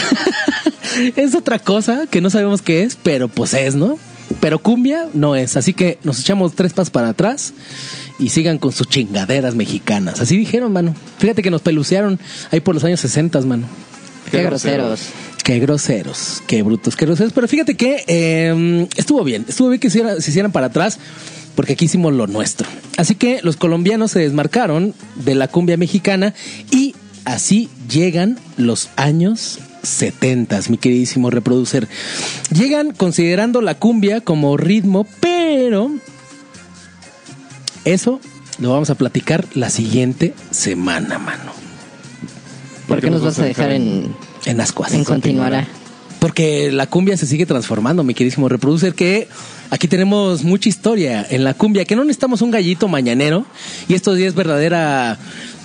es 1.16 1.34
otra 1.34 1.60
cosa 1.60 2.08
que 2.08 2.20
no 2.20 2.30
sabemos 2.30 2.62
qué 2.62 2.84
es, 2.84 2.98
pero 3.02 3.30
pues 3.30 3.54
es, 3.54 3.76
¿no? 3.76 3.98
Pero 4.42 4.60
cumbia 4.60 5.08
no 5.14 5.38
es. 5.38 5.56
Así 5.56 5.74
que 5.74 5.98
nos 6.04 6.20
echamos 6.20 6.56
tres 6.56 6.74
pasos 6.74 6.90
para 6.90 7.10
atrás 7.10 7.54
y 8.20 8.30
sigan 8.30 8.58
con 8.58 8.74
sus 8.74 8.88
chingaderas 8.88 9.56
mexicanas. 9.56 10.20
Así 10.20 10.38
dijeron, 10.38 10.74
mano. 10.74 10.94
Fíjate 11.20 11.42
que 11.42 11.52
nos 11.52 11.62
pelucearon 11.62 12.20
ahí 12.52 12.60
por 12.60 12.76
los 12.76 12.84
años 12.84 13.00
60, 13.00 13.40
mano. 13.42 13.68
Qué 14.32 14.44
groseros. 14.44 15.02
Qué 15.44 15.60
groseros, 15.60 16.44
qué 16.48 16.64
brutos, 16.64 16.96
qué 16.96 17.06
groseros. 17.06 17.34
Pero 17.34 17.48
fíjate 17.48 17.76
que 17.76 18.04
eh, 18.08 18.88
estuvo 18.96 19.24
bien, 19.24 19.46
estuvo 19.48 19.70
bien 19.70 19.80
que 19.80 19.90
se 19.90 20.02
hicieran 20.20 20.52
para 20.52 20.68
atrás, 20.68 21.00
porque 21.56 21.74
aquí 21.74 21.86
hicimos 21.86 22.14
lo 22.14 22.28
nuestro. 22.28 22.68
Así 22.98 23.16
que 23.16 23.42
los 23.42 23.58
colombianos 23.58 24.12
se 24.12 24.20
desmarcaron 24.20 24.94
de 25.16 25.36
la 25.36 25.48
cumbia 25.48 25.78
mexicana 25.78 26.34
y 26.70 26.96
así 27.26 27.70
llegan 27.90 28.38
los 28.58 28.90
años 28.96 29.60
70, 29.84 30.60
mi 30.70 30.78
queridísimo 30.78 31.30
reproducer. 31.30 31.88
Llegan 32.54 32.94
considerando 32.94 33.62
la 33.62 33.76
cumbia 33.76 34.22
como 34.22 34.58
ritmo, 34.58 35.08
pero 35.20 35.92
eso 37.84 38.20
lo 38.60 38.70
vamos 38.70 38.90
a 38.90 38.96
platicar 38.96 39.46
la 39.56 39.70
siguiente 39.70 40.34
semana, 40.52 41.18
mano. 41.18 41.61
¿Por 42.92 43.02
qué 43.02 43.10
nos 43.10 43.22
vas 43.22 43.40
a 43.40 43.46
dejar 43.46 43.72
en, 43.72 44.14
En 44.46 44.62
Ascuas. 44.62 44.94
en 44.94 45.04
continuará? 45.04 45.68
Porque 46.20 46.72
la 46.72 46.86
cumbia 46.88 47.18
se 47.18 47.26
sigue 47.26 47.46
transformando, 47.46 48.04
mi 48.04 48.14
queridísimo 48.14 48.48
reproducer, 48.48 48.94
que 48.94 49.28
aquí 49.72 49.88
tenemos 49.88 50.44
mucha 50.44 50.70
historia 50.70 51.26
en 51.28 51.44
la 51.44 51.56
cumbia, 51.56 51.86
que 51.86 51.96
no 51.96 52.04
necesitamos 52.04 52.42
un 52.42 52.52
gallito 52.52 52.88
mañanero 52.88 53.46
y 53.88 53.96
esto 53.96 54.16
sí 54.16 54.24
es 54.24 54.36
verdadera 54.36 55.18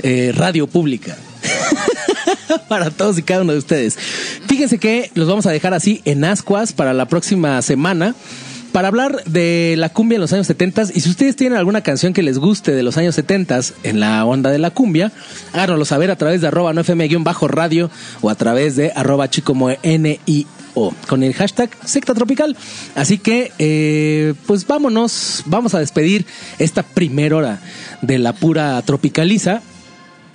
eh, 0.02 0.32
radio 0.34 0.66
pública. 0.66 1.16
para 2.68 2.90
todos 2.90 3.18
y 3.18 3.22
cada 3.22 3.42
uno 3.42 3.52
de 3.52 3.58
ustedes. 3.58 3.98
Fíjense 4.46 4.78
que 4.78 5.10
los 5.14 5.28
vamos 5.28 5.46
a 5.46 5.50
dejar 5.50 5.74
así 5.74 6.00
en 6.04 6.24
ascuas 6.24 6.72
para 6.72 6.92
la 6.94 7.06
próxima 7.06 7.60
semana. 7.62 8.14
Para 8.76 8.88
hablar 8.88 9.24
de 9.24 9.74
la 9.78 9.88
cumbia 9.88 10.16
en 10.16 10.20
los 10.20 10.34
años 10.34 10.46
70 10.48 10.88
y 10.94 11.00
si 11.00 11.08
ustedes 11.08 11.34
tienen 11.34 11.56
alguna 11.56 11.80
canción 11.80 12.12
que 12.12 12.22
les 12.22 12.36
guste 12.36 12.72
de 12.72 12.82
los 12.82 12.98
años 12.98 13.14
70 13.14 13.58
en 13.84 14.00
la 14.00 14.22
onda 14.26 14.50
de 14.50 14.58
la 14.58 14.70
cumbia, 14.70 15.12
háganoslo 15.54 15.86
saber 15.86 16.10
a 16.10 16.16
través 16.16 16.42
de 16.42 16.48
arroba 16.48 16.74
no 16.74 16.82
fm-radio 16.82 17.90
o 18.20 18.28
a 18.28 18.34
través 18.34 18.76
de 18.76 18.92
arroba 18.94 19.30
chicomo 19.30 19.70
NIO 19.82 20.94
con 21.08 21.22
el 21.22 21.32
hashtag 21.32 21.70
secta 21.86 22.12
tropical. 22.12 22.54
Así 22.94 23.16
que, 23.16 23.50
eh, 23.58 24.34
pues 24.46 24.66
vámonos, 24.66 25.42
vamos 25.46 25.74
a 25.74 25.78
despedir 25.78 26.26
esta 26.58 26.82
primera 26.82 27.34
hora 27.34 27.60
de 28.02 28.18
la 28.18 28.34
pura 28.34 28.82
tropicaliza 28.82 29.62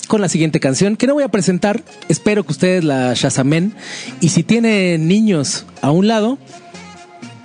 con 0.08 0.20
la 0.20 0.30
siguiente 0.30 0.60
canción 0.60 0.98
que 0.98 1.06
no 1.06 1.14
voy 1.14 1.24
a 1.24 1.30
presentar. 1.30 1.84
Espero 2.10 2.44
que 2.44 2.54
ustedes 2.54 2.84
la 2.84 3.14
shazamen. 3.14 3.76
Y 4.20 4.30
si 4.30 4.42
tienen 4.42 5.08
niños 5.08 5.68
a 5.84 5.92
un 5.92 6.08
lado, 6.08 6.40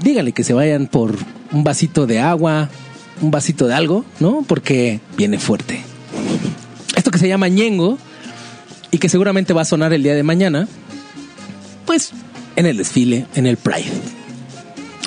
díganle 0.01 0.33
que 0.33 0.45
se 0.45 0.53
vayan 0.53 0.87
por 0.87 1.17
un 1.53 1.65
vasito 1.65 2.07
de 2.07 2.21
agua, 2.21 2.69
un 3.21 3.31
vasito 3.31 3.67
de 3.67 3.75
algo, 3.75 4.05
¿no? 4.21 4.45
Porque 4.47 5.01
viene 5.17 5.39
fuerte. 5.39 5.83
Esto 6.97 7.11
que 7.11 7.19
se 7.19 7.29
llama 7.29 7.49
ñengo 7.49 7.99
y 8.91 8.99
que 8.99 9.09
seguramente 9.09 9.53
va 9.53 9.63
a 9.63 9.67
sonar 9.67 9.93
el 9.93 10.03
día 10.03 10.15
de 10.15 10.23
mañana, 10.23 10.69
pues 11.85 12.13
en 12.57 12.67
el 12.67 12.77
desfile, 12.79 13.27
en 13.35 13.47
el 13.47 13.57
Pride. 13.57 13.91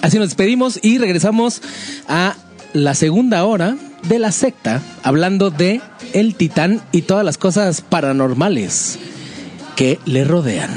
Así 0.01 0.17
nos 0.17 0.29
despedimos 0.29 0.79
y 0.81 0.97
regresamos 0.97 1.61
a 2.07 2.35
la 2.73 2.93
segunda 2.93 3.43
hora 3.45 3.75
de 4.07 4.19
la 4.19 4.31
secta, 4.31 4.81
hablando 5.03 5.49
de 5.49 5.81
el 6.13 6.35
titán 6.35 6.81
y 6.91 7.01
todas 7.01 7.25
las 7.25 7.37
cosas 7.37 7.81
paranormales 7.81 8.97
que 9.75 9.99
le 10.05 10.23
rodean. 10.23 10.69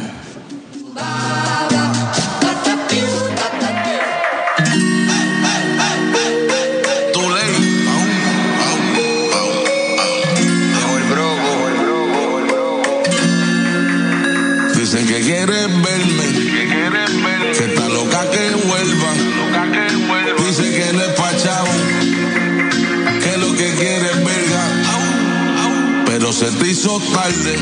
Tarde, 27.22 27.54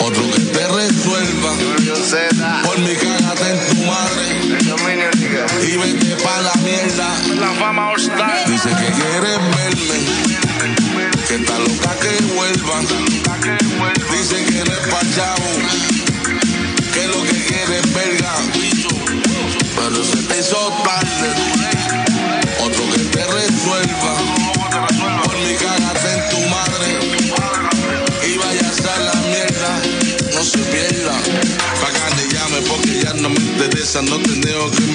otro 0.00 0.30
que 0.32 0.40
te 0.40 0.66
resuelva. 0.66 1.52
Por 2.64 2.78
mi 2.80 2.94
cágate 2.96 3.50
en 3.50 3.58
tu 3.68 3.82
madre 3.84 4.24
y 5.62 5.76
vete 5.76 6.16
pa' 6.16 6.40
la 6.42 6.54
mierda. 6.64 7.08
Dice 8.46 8.70
que 8.70 8.88
quiere 8.98 9.20
verme, 9.20 9.98
que 11.28 11.34
está 11.36 11.58
loca 11.58 11.96
que 12.00 12.24
vuelva. 12.34 12.80
Dice 14.10 14.44
que 14.46 14.64
no 14.64 14.72
es 14.72 14.84
pachao, 14.90 15.46
que 16.92 17.06
lo 17.06 17.22
que 17.22 17.38
quiere 17.44 17.78
es 17.78 17.94
verga. 17.94 18.34
Pero 19.76 20.04
se 20.04 20.22
te 20.22 20.40
hizo 20.40 20.72
tarde, 20.84 21.53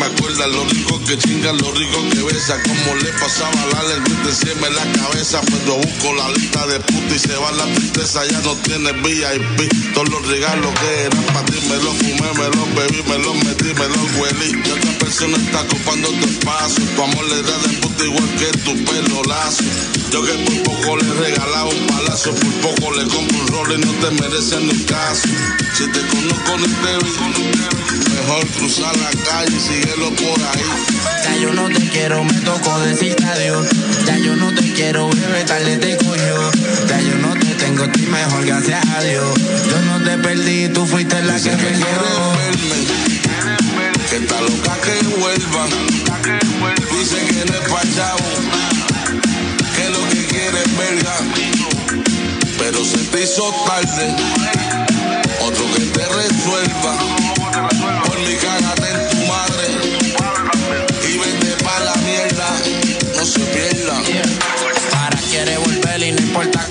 Fuck. 0.09 0.18
Acuerda 0.39 0.47
lo 0.47 0.63
rico 0.69 0.99
que 1.05 1.17
chinga, 1.17 1.51
lo 1.53 1.71
rico 1.71 2.09
que 2.11 2.23
besa. 2.23 2.61
Como 2.63 2.95
le 2.95 3.11
pasaba 3.13 3.51
la 3.73 4.29
encima 4.29 4.67
en 4.67 4.75
la 4.75 4.91
cabeza. 4.93 5.41
Cuando 5.49 5.77
busco 5.77 6.13
la 6.13 6.29
lista 6.31 6.67
de 6.67 6.79
puta 6.79 7.15
y 7.15 7.19
se 7.19 7.35
va 7.35 7.51
la 7.51 7.65
tristeza, 7.73 8.25
ya 8.25 8.39
no 8.41 8.55
tiene 8.57 8.91
VIP. 8.93 9.93
Todos 9.93 10.09
los 10.09 10.27
regalos 10.27 10.71
que 10.79 11.05
eran 11.05 11.23
para 11.33 11.45
ti 11.45 11.59
me 11.67 11.75
los 11.77 11.95
fumé, 11.97 12.29
me 12.37 12.47
los 12.55 12.75
bebí, 12.75 13.03
me 13.07 13.19
los 13.19 13.35
metí, 13.43 13.73
me 13.73 13.87
los 13.87 14.07
huelí. 14.17 14.61
Y 14.65 14.71
otra 14.71 14.91
persona 14.99 15.37
está 15.37 15.61
ocupando 15.61 16.09
tu 16.09 16.25
espacio. 16.25 16.85
Tu 16.95 17.03
amor 17.03 17.25
le 17.25 17.41
da 17.41 17.57
de 17.57 17.69
puta 17.79 18.05
igual 18.05 18.29
que 18.37 18.57
tu 18.59 18.85
pelo 18.85 19.23
lazo. 19.23 19.63
Yo 20.11 20.23
que 20.23 20.33
por 20.45 20.63
poco 20.63 20.97
le 20.97 21.13
regalaba 21.13 21.69
un 21.69 21.87
palacio, 21.87 22.33
por 22.33 22.53
poco 22.61 22.91
le 22.93 23.03
compro 23.07 23.37
un 23.37 23.47
rol 23.47 23.73
y 23.73 23.85
no 23.85 23.91
te 23.93 24.11
mereces 24.21 24.61
ni 24.61 24.83
caso. 24.85 25.27
Si 25.73 25.85
te 25.87 26.01
conozco 26.07 26.57
ni 26.57 26.67
te 26.67 26.97
vi, 27.05 28.09
mejor 28.29 28.47
cruzar 28.47 28.95
la 28.97 29.11
calle 29.23 29.55
y 29.55 29.59
síguelo 29.59 30.15
por 30.29 30.41
ahí. 30.43 30.63
Ya 31.23 31.35
yo 31.41 31.53
no 31.53 31.67
te 31.69 31.89
quiero, 31.89 32.23
me 32.23 32.33
tocó 32.41 32.79
decirte 32.79 33.23
adiós. 33.25 33.67
Ya 34.05 34.17
yo 34.17 34.35
no 34.35 34.53
te 34.53 34.73
quiero, 34.73 35.09
bebé, 35.09 35.43
tarde 35.45 35.77
te 35.77 35.97
cogió. 35.97 36.51
Ya 36.87 36.99
yo 37.01 37.15
no 37.17 37.33
te 37.33 37.47
tengo, 37.55 37.83
estoy 37.83 38.07
mejor, 38.07 38.45
gracias 38.45 38.85
a 38.87 39.01
Dios. 39.01 39.33
Yo 39.69 39.81
no 39.81 40.03
te 40.03 40.17
perdí, 40.17 40.69
tú 40.69 40.85
fuiste 40.85 41.21
la 41.23 41.39
que 41.39 41.49
me 41.55 41.71
verme, 41.71 41.79
que 44.09 44.15
está 44.17 44.41
loca 44.41 44.77
que 44.83 45.07
vuelva. 45.19 45.67
Dice 46.91 47.17
que 47.27 47.45
no 47.45 47.53
es 47.53 47.69
pa' 47.69 47.81
chavo, 47.95 48.29
que 49.75 49.89
lo 49.89 50.09
que 50.09 50.25
quiere 50.27 50.59
es 50.63 50.77
verga. 50.77 51.15
Pero 52.57 52.83
se 52.83 52.97
te 52.97 53.23
hizo 53.23 53.53
tarde, 53.65 54.15
otro 55.41 55.65
que 55.73 55.85
te 55.85 56.05
resuelva. 56.05 56.97
Por 58.05 58.19
mi 58.19 58.35
cágate 58.35 59.08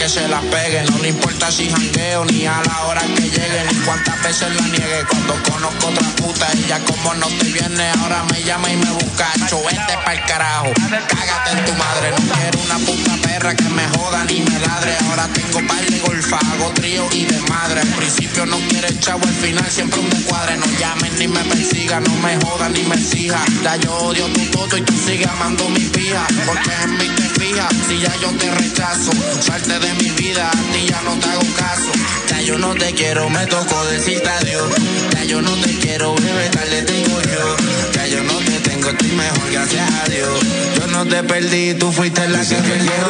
se 0.09 0.27
la 0.27 0.41
pegue. 0.41 0.83
No 0.91 0.99
le 0.99 1.09
importa 1.09 1.51
si 1.51 1.69
jangueo 1.69 2.25
ni 2.25 2.47
a 2.47 2.63
la 2.65 2.87
hora 2.87 3.03
que 3.03 3.23
llegue. 3.23 3.65
Ni 3.71 3.79
cuántas 3.85 4.23
veces 4.23 4.49
la 4.55 4.67
niegue. 4.69 5.05
Cuando 5.09 5.35
conozco 5.43 5.89
otra 5.89 6.09
puta, 6.17 6.47
ella 6.53 6.81
como 6.87 7.15
no 7.15 7.27
te 7.27 7.45
viene. 7.47 7.91
Ahora 8.01 8.25
me 8.33 8.43
llama 8.43 8.71
y 8.71 8.77
me 8.77 8.91
busca. 8.91 9.27
Cho, 9.49 9.63
vete 9.65 9.99
pa'l 10.05 10.21
carajo. 10.27 10.73
Cágate 11.09 11.51
en 11.53 11.65
tu 11.65 11.73
madre. 11.75 12.11
No 12.11 12.35
quiero 12.35 12.59
una 12.61 12.79
puta 12.79 13.17
perra 13.23 13.55
que 13.55 13.69
me 13.69 13.87
joda 13.89 14.25
ni 14.25 14.41
me 14.41 14.59
ladre. 14.61 14.97
Ahora 15.09 15.29
tengo 15.35 15.67
par 15.67 15.85
de 15.85 15.99
golfa, 16.01 16.39
trío 16.75 17.07
y 17.13 17.25
de 17.25 17.41
madre. 17.43 17.81
Al 17.81 17.89
principio 17.89 18.47
no 18.47 18.57
quiere 18.69 18.99
chavo, 19.01 19.27
al 19.27 19.35
final 19.35 19.67
siempre 19.71 20.01
un 20.01 20.11
descuadre. 20.11 20.57
No 20.57 20.67
llamen 20.79 21.19
ni 21.19 21.29
me 21.29 21.41
persiga, 21.45 22.01
no 22.01 22.15
me 22.17 22.37
joda 22.45 22.69
ni 22.71 22.83
me 22.85 22.95
exija. 22.95 23.45
Ya 23.63 23.77
yo 23.77 23.93
odio 23.95 24.27
tu 24.29 24.41
toto 24.47 24.77
y 24.77 24.83
tú 24.83 24.95
sigues 25.07 25.29
amando 25.29 25.69
mi 25.69 25.81
pija. 25.81 26.27
Porque 26.47 26.71
en 26.85 26.97
mí 26.97 27.09
te 27.17 27.41
fijas, 27.41 27.73
si 27.87 28.01
ya 28.01 28.15
yo 28.17 28.31
te 28.39 28.51
rechazo. 28.55 29.13
Salte 29.41 29.79
de 29.79 29.98
mi 29.99 30.11
vida, 30.11 30.49
a 30.49 30.73
ti 30.73 30.87
ya 30.89 31.01
no 31.03 31.15
te 31.19 31.29
hago 31.29 31.47
caso. 31.57 31.91
Ya 32.29 32.41
yo 32.43 32.59
no 32.59 32.75
te 32.75 32.93
quiero, 32.93 33.29
me 33.31 33.47
tocó 33.47 33.85
decirte 33.87 34.29
adiós. 34.29 34.71
Ya 35.15 35.25
yo 35.25 35.43
no 35.43 35.55
te 35.57 35.75
quiero, 35.79 36.15
bebé, 36.15 36.49
tarde 36.51 36.83
tengo 36.83 37.21
yo. 37.23 37.57
Ya 37.93 38.07
yo 38.07 38.23
no 38.25 38.39
te 38.39 38.61
tengo, 38.61 38.91
estoy 38.91 39.13
mejor, 39.13 39.51
gracias 39.51 39.91
a 39.91 40.09
Dios. 40.09 40.41
Yo 40.79 40.87
no 40.89 41.07
te 41.07 41.23
perdí, 41.23 41.75
tú 41.75 41.93
fuiste 41.93 42.29
la 42.29 42.45
que 42.45 42.57
me 42.57 42.79
dio. 42.79 43.09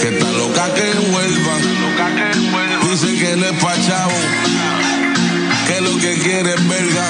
Que 0.00 0.08
está 0.08 0.30
loca 0.32 0.74
que 0.74 0.92
vuelva. 1.10 1.56
Dice 2.94 3.14
que 3.18 3.36
no 3.36 3.46
es 3.46 3.62
pa' 3.62 3.74
chavo. 3.86 4.18
Que 5.66 5.80
lo 5.80 5.96
que 5.98 6.14
quiere 6.14 6.54
es 6.54 6.68
verga. 6.68 7.06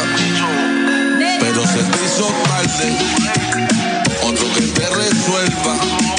Pero 1.41 1.67
se 1.67 1.83
te 1.83 2.05
hizo 2.05 2.27
tarde. 2.49 2.97
Otro 4.23 4.53
que 4.55 4.63
te 4.63 4.89
resuelva. 4.89 6.14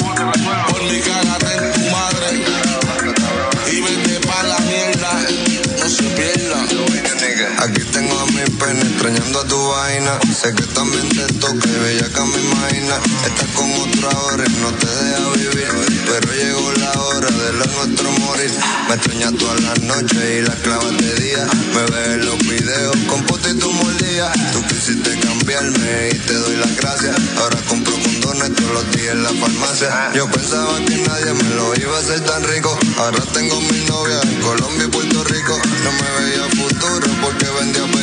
Aquí 7.44 7.84
tengo 7.92 8.25
a 8.56 8.66
mi 8.66 8.72
pene 8.72 8.80
extrañando 8.80 9.40
a 9.40 9.44
tu 9.44 9.68
vaina. 9.68 10.18
Sé 10.34 10.54
que 10.54 10.62
también 10.74 11.08
te 11.08 11.26
toca 11.34 11.68
y 11.68 11.78
bella 11.78 12.08
que 12.08 12.20
me 12.20 12.38
imagina. 12.40 12.96
Estás 13.26 13.48
con 13.54 13.70
otro 13.72 14.10
ahora 14.10 14.44
y 14.46 14.52
no 14.60 14.70
te 14.72 14.86
deja 14.86 15.30
vivir. 15.34 15.68
Pero 16.06 16.34
llegó 16.34 16.72
la 16.72 16.92
hora 17.02 17.30
de 17.30 17.52
lo 17.52 17.66
nuestro 17.66 18.10
morir. 18.12 18.52
Me 18.88 18.94
extrañas 18.94 19.34
todas 19.38 19.60
las 19.62 19.80
noches 19.82 20.18
y 20.38 20.42
las 20.42 20.56
clavas 20.56 20.96
de 20.96 21.14
día. 21.14 21.46
Me 21.74 21.82
ves 21.90 22.08
en 22.08 22.26
los 22.26 22.38
videos 22.38 22.96
con 23.08 23.22
puta 23.24 23.50
y 23.50 23.54
tu 23.54 23.70
mordida. 23.72 24.32
Tú 24.52 24.62
quisiste 24.66 25.18
cambiarme 25.20 26.10
y 26.12 26.18
te 26.18 26.34
doy 26.34 26.56
las 26.56 26.76
gracias. 26.76 27.16
Ahora 27.38 27.58
compro 27.68 27.94
condones 27.94 28.54
todos 28.54 28.72
los 28.72 28.90
días 28.92 29.14
en 29.14 29.22
la 29.22 29.30
farmacia. 29.30 30.12
Yo 30.14 30.28
pensaba 30.30 30.78
que 30.86 30.96
nadie 30.96 31.32
me 31.32 31.54
lo 31.54 31.74
iba 31.74 31.96
a 31.96 32.00
hacer 32.00 32.20
tan 32.20 32.42
rico. 32.44 32.78
Ahora 32.98 33.20
tengo 33.32 33.60
mi 33.60 33.80
novia 33.86 34.20
en 34.22 34.40
Colombia 34.40 34.84
y 34.86 34.90
Puerto 34.90 35.24
Rico. 35.24 35.58
No 35.84 35.92
me 35.92 36.08
veía 36.24 36.46
futuro 36.56 37.08
porque 37.20 37.46
vendía 37.60 37.95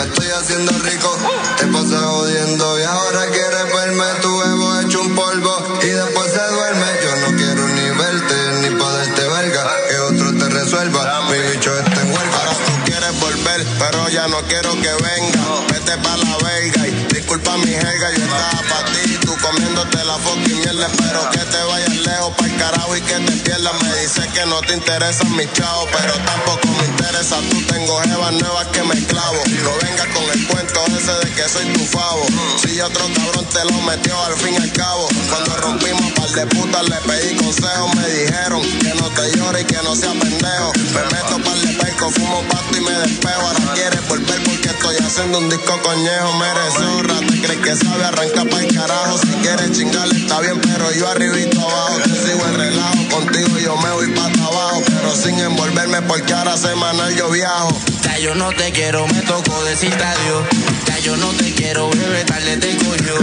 me 0.00 0.06
estoy 0.06 0.30
haciendo 0.30 0.72
rico. 0.78 1.18
Te 1.58 1.66
pasas 1.66 2.02
jodiendo 2.02 2.80
y 2.80 2.82
ahora 2.84 3.26
quieres 3.26 3.74
verme. 3.74 4.04
Tu 4.22 4.42
ego 4.42 4.80
hecho 4.80 5.00
un 5.02 5.14
polvo 5.14 5.78
y 5.82 5.86
después 5.86 6.32
se 6.32 6.54
duerme. 6.54 6.86
Yo 7.04 7.16
no 7.16 7.36
quiero 7.36 7.68
ni 7.68 7.90
verte 7.90 8.36
ni 8.62 8.76
poderte 8.76 9.22
verga. 9.28 9.66
Que 9.88 9.98
otro 9.98 10.32
te 10.38 10.48
resuelva. 10.48 11.22
Mi 11.30 11.38
bicho 11.52 11.76
está 11.78 12.00
en 12.00 12.08
huelga. 12.08 12.36
Ahora 12.38 12.52
tú 12.66 12.72
quieres 12.84 13.20
volver, 13.20 13.66
pero 13.78 14.08
ya 14.08 14.28
no 14.28 14.40
quiero 14.48 14.72
que 14.72 14.92
venga. 15.02 15.40
Vete 15.70 15.96
pa' 15.98 16.16
la 16.16 16.36
verga 16.38 16.86
y 16.88 17.14
disculpa 17.14 17.56
mi 17.58 17.68
jerga, 17.68 18.10
yo 18.10 18.22
estaba 18.24 18.59
mierda. 20.60 20.86
Espero 20.86 21.30
que 21.30 21.38
te 21.38 21.62
vayas 21.64 21.96
lejos 21.96 22.32
pa'l 22.36 22.56
carajo 22.56 22.96
y 22.96 23.00
que 23.00 23.14
te 23.14 23.32
pierdas. 23.44 23.74
Me 23.82 24.00
dices 24.00 24.26
que 24.28 24.46
no 24.46 24.60
te 24.60 24.74
interesan 24.74 25.36
mis 25.36 25.52
chavos, 25.52 25.88
pero 25.92 26.14
tampoco 26.24 26.68
me 26.78 26.86
interesa. 26.86 27.36
Tú 27.50 27.60
tengo 27.72 28.00
jevas 28.00 28.32
nuevas 28.32 28.66
que 28.68 28.82
me 28.82 28.96
clavo. 29.06 29.40
No 29.64 29.72
vengas 29.82 30.06
con 30.14 30.24
el 30.30 30.46
cuento 30.46 30.84
ese 30.96 31.12
de 31.24 31.34
que 31.34 31.48
soy 31.48 31.66
tu 31.72 31.84
favo. 31.84 32.24
Si 32.62 32.80
otro 32.80 33.04
cabrón 33.14 33.46
te 33.46 33.64
lo 33.64 33.80
metió 33.82 34.14
al 34.24 34.36
fin 34.36 34.54
y 34.54 34.56
al 34.56 34.72
cabo. 34.72 35.08
Cuando 35.28 35.56
rompimos 35.56 36.12
par 36.12 36.30
de 36.30 36.46
putas 36.46 36.88
le 36.88 36.96
pedí 37.08 37.36
consejos, 37.36 37.94
me 37.94 38.08
dijeron 38.08 38.62
que 38.80 38.94
no 38.94 39.08
te 39.10 39.36
llore 39.36 39.60
y 39.62 39.64
que 39.64 39.82
no 39.82 39.94
sea 39.96 40.12
pendejo. 40.12 40.72
Me 40.94 41.02
meto 41.12 41.36
par 41.44 41.58
de 41.58 41.72
perco, 41.74 42.10
fumo 42.10 42.42
pasto 42.48 42.76
y 42.76 42.80
me 42.80 42.92
despejo. 42.92 43.40
Ahora 43.40 43.60
quieres 43.74 44.08
volver 44.08 44.42
porque 44.44 44.68
estoy 44.68 44.96
haciendo 44.96 45.38
un 45.38 45.48
disco 45.48 45.80
coñejo. 45.82 46.32
Merece 46.38 46.84
honra, 46.84 47.18
te 47.20 47.40
crees 47.40 47.60
que 47.60 47.76
sabe 47.76 48.04
arrancar 48.04 48.48
pa'l 48.48 48.74
carajo. 48.74 49.18
Si 49.18 49.32
quieres 49.42 49.72
chingarle 49.72 50.16
está 50.16 50.40
bien, 50.40 50.49
pero 50.62 50.92
yo 50.92 51.08
arribito 51.08 51.60
abajo. 51.60 52.00
Te 52.02 52.10
sigo 52.10 52.46
el 52.46 52.54
relajo, 52.54 53.08
contigo 53.10 53.58
yo 53.58 53.76
me 53.76 53.90
voy 53.90 54.08
pa' 54.08 54.26
abajo. 54.26 54.82
Pero 54.86 55.14
sin 55.14 55.38
envolverme 55.38 56.02
porque 56.02 56.32
ahora 56.32 56.56
semanal 56.56 57.14
yo 57.16 57.30
viajo. 57.30 57.80
Ya 58.02 58.18
yo 58.18 58.34
no 58.34 58.50
te 58.52 58.70
quiero, 58.72 59.06
me 59.08 59.20
tocó 59.22 59.64
decirte 59.64 60.02
adiós. 60.02 60.44
Ya 60.86 60.98
yo 60.98 61.16
no 61.16 61.28
te 61.32 61.52
quiero, 61.52 61.90
bebé, 61.90 62.24
tarde 62.24 62.56
te 62.56 62.76
cogió. 62.76 63.14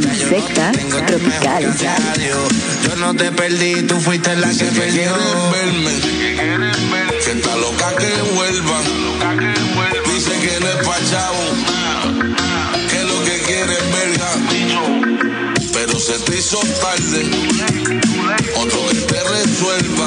Ya 0.00 0.14
yo 0.14 0.28
secta 0.28 0.66
no 0.66 0.72
te 0.72 0.78
tengo, 0.78 1.06
tropical. 1.06 1.76
Yo 2.84 2.96
no 2.96 3.14
te 3.14 3.32
perdí, 3.32 3.82
tú 3.82 4.00
fuiste 4.00 4.34
la 4.36 4.48
que 4.48 4.64
perdió. 4.64 5.14
Quieres 5.14 5.52
verme, 5.52 5.90
que 7.24 7.32
está 7.32 7.56
loca 7.56 7.94
que 7.96 8.22
vuelva. 8.34 8.80
Dice 10.12 10.32
que 10.40 10.60
no 10.60 10.68
es 10.68 10.86
pa' 10.86 10.98
chavo, 11.10 11.44
se 16.04 16.18
te 16.18 16.36
hizo 16.36 16.58
tarde, 16.82 17.24
otro 18.56 18.86
que 18.90 19.00
te 19.00 19.24
resuelva. 19.24 20.06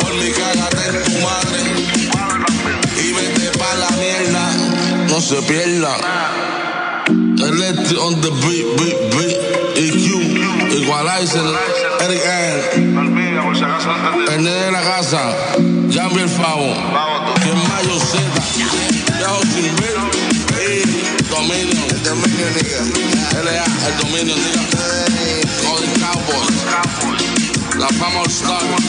Por 0.00 0.14
mi 0.16 0.30
cágate 0.30 0.88
en 0.88 1.04
tu 1.04 1.20
madre. 1.24 1.60
Y 3.02 3.12
vete 3.14 3.58
pa' 3.58 3.74
la 3.76 3.90
mierda, 3.96 4.52
no 5.08 5.20
se 5.22 5.40
pierda. 5.42 5.96
Electric 7.08 7.98
on 7.98 8.20
the 8.20 8.30
beat, 8.42 8.66
beat, 8.76 8.98
beat, 9.14 9.36
EQ, 9.74 10.06
Equalizer, 10.82 11.48
Eric 12.00 12.22
N. 12.26 13.04
Nene 14.36 14.50
de 14.50 14.70
la 14.70 14.82
casa, 14.82 15.34
Jambi 15.90 16.20
el 16.20 16.28
Favo, 16.28 16.74
que 17.42 17.48
es 17.48 17.68
Mayo 17.68 17.98
Z, 18.00 18.18
Yajo 19.18 19.40
Sin 19.54 19.76
Ver, 19.76 20.13
Dominion. 21.46 21.84
El 21.90 22.02
Dominion, 22.02 22.54
nigga. 22.54 22.80
LA, 23.42 23.64
el 23.86 23.94
Dominion, 23.98 24.38
nigga. 24.38 24.62
Golden 25.68 25.92
Cowboys. 26.00 26.56
La 27.78 27.88
fama 27.88 28.20
All 28.20 28.30
Star. 28.30 28.62
Estamos. 28.62 28.84